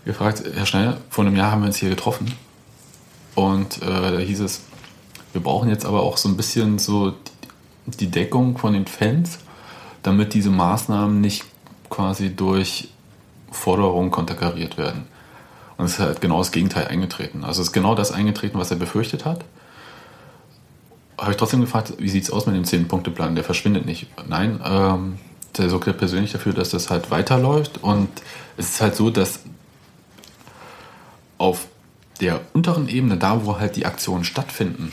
[0.04, 2.32] gefragt, Herr Schneider, vor einem Jahr haben wir uns hier getroffen.
[3.34, 4.62] Und äh, da hieß es,
[5.32, 7.14] wir brauchen jetzt aber auch so ein bisschen so
[7.86, 9.38] die Deckung von den Fans,
[10.02, 11.44] damit diese Maßnahmen nicht
[11.90, 12.88] quasi durch
[13.50, 15.06] Forderungen konterkariert werden.
[15.78, 17.44] Und es ist halt genau das Gegenteil eingetreten.
[17.44, 19.44] Also es ist genau das eingetreten, was er befürchtet hat.
[21.16, 23.34] Habe ich trotzdem gefragt, wie sieht es aus mit dem 10-Punkte-Plan?
[23.34, 24.08] Der verschwindet nicht.
[24.28, 25.18] Nein, ähm,
[25.56, 27.82] der sorgt persönlich dafür, dass das halt weiterläuft.
[27.82, 28.08] Und
[28.56, 29.40] es ist halt so, dass
[31.38, 31.68] auf
[32.20, 34.92] der unteren Ebene, da wo halt die Aktionen stattfinden,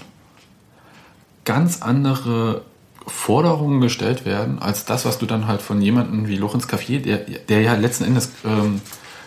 [1.45, 2.61] ganz andere
[3.07, 7.17] Forderungen gestellt werden, als das, was du dann halt von jemandem wie Lorenz Caffier, der,
[7.17, 8.81] der ja letzten Endes ähm,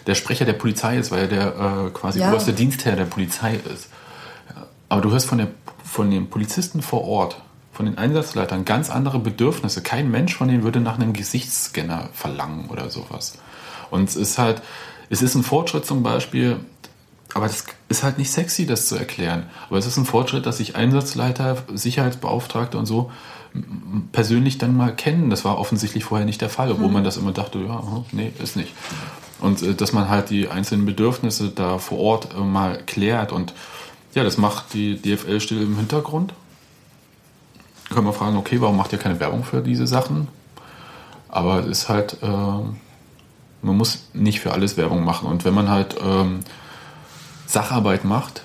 [0.08, 1.46] der Sprecher der Polizei ist, weil er der
[1.86, 2.30] äh, quasi Ja.
[2.30, 3.88] oberste Dienstherr der Polizei ist.
[4.88, 5.48] Aber du hörst von, der,
[5.84, 7.40] von den Polizisten vor Ort,
[7.72, 9.82] von den Einsatzleitern ganz andere Bedürfnisse.
[9.82, 13.34] Kein Mensch von denen würde nach einem Gesichtsscanner verlangen oder sowas.
[13.90, 14.62] Und es ist halt,
[15.10, 16.56] es ist ein Fortschritt zum Beispiel,
[17.34, 19.44] aber das ist halt nicht sexy, das zu erklären.
[19.68, 23.12] Aber es ist ein Fortschritt, dass sich Einsatzleiter, Sicherheitsbeauftragte und so
[24.12, 25.30] persönlich dann mal kennen.
[25.30, 27.82] Das war offensichtlich vorher nicht der Fall, obwohl man das immer dachte, ja,
[28.12, 28.72] nee, ist nicht.
[29.40, 33.32] Und äh, dass man halt die einzelnen Bedürfnisse da vor Ort äh, mal klärt.
[33.32, 33.54] Und
[34.14, 36.34] ja, das macht die DFL still im Hintergrund.
[37.90, 40.28] Können wir fragen, okay, warum macht ihr keine Werbung für diese Sachen?
[41.28, 45.28] Aber es ist halt, äh, man muss nicht für alles Werbung machen.
[45.28, 46.40] Und wenn man halt ähm,
[47.46, 48.42] Sacharbeit macht,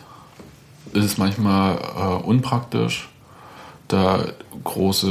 [0.93, 3.09] ist es manchmal äh, unpraktisch,
[3.87, 4.25] da
[4.63, 5.07] große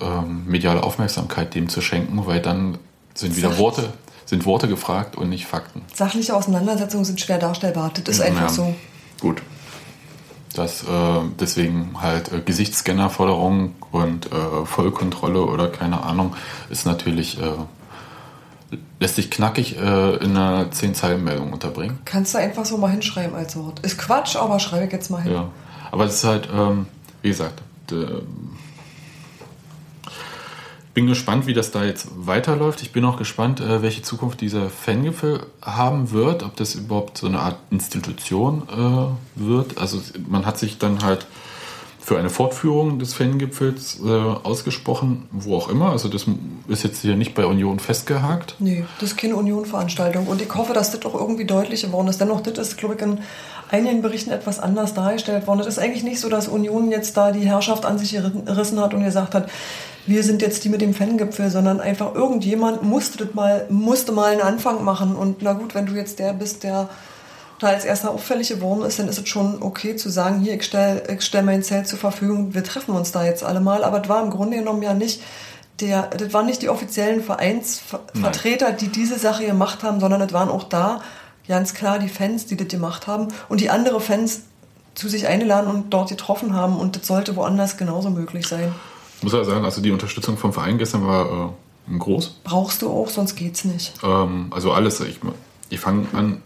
[0.00, 2.78] ähm, mediale Aufmerksamkeit dem zu schenken, weil dann
[3.14, 3.92] sind wieder Worte,
[4.26, 5.82] sind Worte gefragt und nicht Fakten.
[5.94, 7.90] Sachliche Auseinandersetzungen sind schwer darstellbar.
[7.92, 8.74] Das ist einfach Ja, so.
[9.20, 9.42] Gut.
[10.54, 10.86] Das, äh,
[11.40, 16.34] deswegen halt äh, Gesichtsscanner-Forderung und äh, Vollkontrolle oder keine Ahnung
[16.68, 21.98] ist natürlich, äh, lässt sich knackig äh, in einer 10-Zeilen-Meldung unterbringen.
[22.04, 23.80] Kannst du einfach so mal hinschreiben als Wort.
[23.80, 25.32] Ist Quatsch, aber schreibe ich jetzt mal hin.
[25.32, 25.48] Ja.
[25.90, 26.86] Aber es ist halt, ähm,
[27.22, 27.62] wie gesagt,
[30.94, 32.82] bin gespannt, wie das da jetzt weiterläuft.
[32.82, 37.26] Ich bin auch gespannt, äh, welche Zukunft dieser Fangipfel haben wird, ob das überhaupt so
[37.26, 39.78] eine Art Institution äh, wird.
[39.78, 41.26] Also man hat sich dann halt
[41.98, 45.90] für eine Fortführung des Fangipfels äh, ausgesprochen, wo auch immer.
[45.90, 46.26] Also das
[46.66, 48.56] ist jetzt hier nicht bei Union festgehakt.
[48.58, 50.26] Nee, das ist keine Union-Veranstaltung.
[50.26, 52.20] Und ich hoffe, dass das auch irgendwie deutlich geworden ist.
[52.20, 53.20] Dennoch, das ist, glaube ich, in
[53.70, 55.60] einigen Berichten etwas anders dargestellt worden.
[55.60, 58.94] Es ist eigentlich nicht so, dass Union jetzt da die Herrschaft an sich gerissen hat
[58.94, 59.48] und gesagt hat,
[60.06, 64.32] wir sind jetzt die mit dem Fangipfel, sondern einfach irgendjemand musste, das mal, musste mal
[64.32, 65.14] einen Anfang machen.
[65.14, 66.88] Und na gut, wenn du jetzt der bist, der
[67.60, 70.64] da als erster auffällig geworden ist, dann ist es schon okay zu sagen, hier, ich
[70.64, 73.84] stelle ich stell mein Zelt zur Verfügung, wir treffen uns da jetzt alle mal.
[73.84, 75.22] Aber das war im Grunde genommen ja nicht
[75.80, 80.48] der, das waren nicht die offiziellen Vereinsvertreter, die diese Sache gemacht haben, sondern es waren
[80.48, 81.00] auch da
[81.46, 84.42] ganz klar die Fans, die das gemacht haben und die andere Fans
[84.94, 86.76] zu sich eingeladen und dort getroffen haben.
[86.76, 88.74] Und das sollte woanders genauso möglich sein.
[89.22, 91.54] Ich muss ja sagen, also die Unterstützung vom Verein gestern war
[91.88, 92.40] äh, groß.
[92.42, 93.92] Brauchst du auch, sonst geht's nicht.
[94.02, 95.20] Ähm, also alles, ich,
[95.70, 96.42] ich fange an,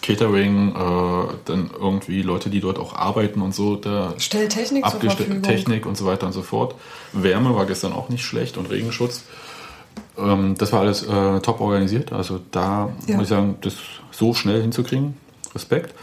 [0.00, 4.94] Catering, äh, dann irgendwie Leute, die dort auch arbeiten und so, da Stell Technik zur
[4.94, 5.42] abgestellt, Verfügung.
[5.42, 6.76] Technik und so weiter und so fort.
[7.12, 9.24] Wärme war gestern auch nicht schlecht und Regenschutz.
[10.16, 12.10] Ähm, das war alles äh, top organisiert.
[12.10, 13.16] Also da Ja.
[13.16, 13.74] muss ich sagen, das
[14.12, 15.14] so schnell hinzukriegen,
[15.54, 15.94] Respekt.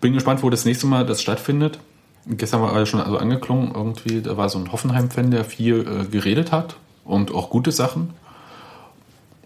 [0.00, 1.78] Bin gespannt, wo das nächste Mal das stattfindet.
[2.26, 6.04] Gestern war alles schon also angeklungen, irgendwie, da war so ein Hoffenheim-Fan, der viel äh,
[6.06, 8.14] geredet hat und auch gute Sachen.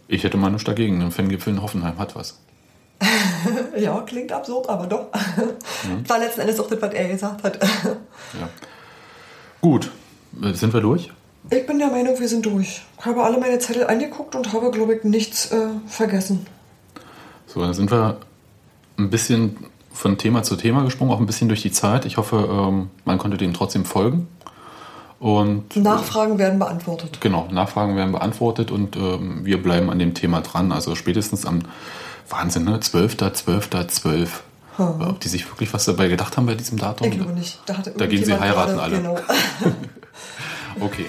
[0.08, 1.02] Ich hätte mal nichts dagegen.
[1.02, 2.38] Ein Fangipfel in Hoffenheim hat was.
[3.78, 5.06] Ja, klingt absurd, aber doch.
[6.08, 7.62] War letzten Endes auch das, was er gesagt hat.
[7.62, 8.48] Ja.
[9.60, 9.90] Gut,
[10.42, 11.12] äh, sind wir durch?
[11.50, 12.82] Ich bin der Meinung, wir sind durch.
[12.98, 16.46] Ich habe alle meine Zettel angeguckt und habe, glaube ich, nichts äh, vergessen.
[17.46, 18.18] So, dann sind wir
[18.98, 19.56] ein bisschen
[19.96, 22.04] von Thema zu Thema gesprungen, auch ein bisschen durch die Zeit.
[22.04, 24.28] Ich hoffe, ähm, man konnte dem trotzdem folgen.
[25.18, 27.18] Und Nachfragen werden beantwortet.
[27.22, 30.72] genau, Nachfragen werden beantwortet und ähm, wir bleiben an dem Thema dran.
[30.72, 31.60] Also spätestens am
[32.28, 32.80] Wahnsinn, ne?
[32.80, 33.16] 12.
[33.16, 33.70] 12.
[33.88, 34.42] 12.
[34.78, 37.08] Ob die sich wirklich was dabei gedacht haben bei diesem Datum?
[37.08, 37.58] Ich glaube nicht.
[37.64, 38.96] Da, Da gehen sie heiraten alle.
[38.98, 39.18] Genau.
[40.78, 41.06] Okay.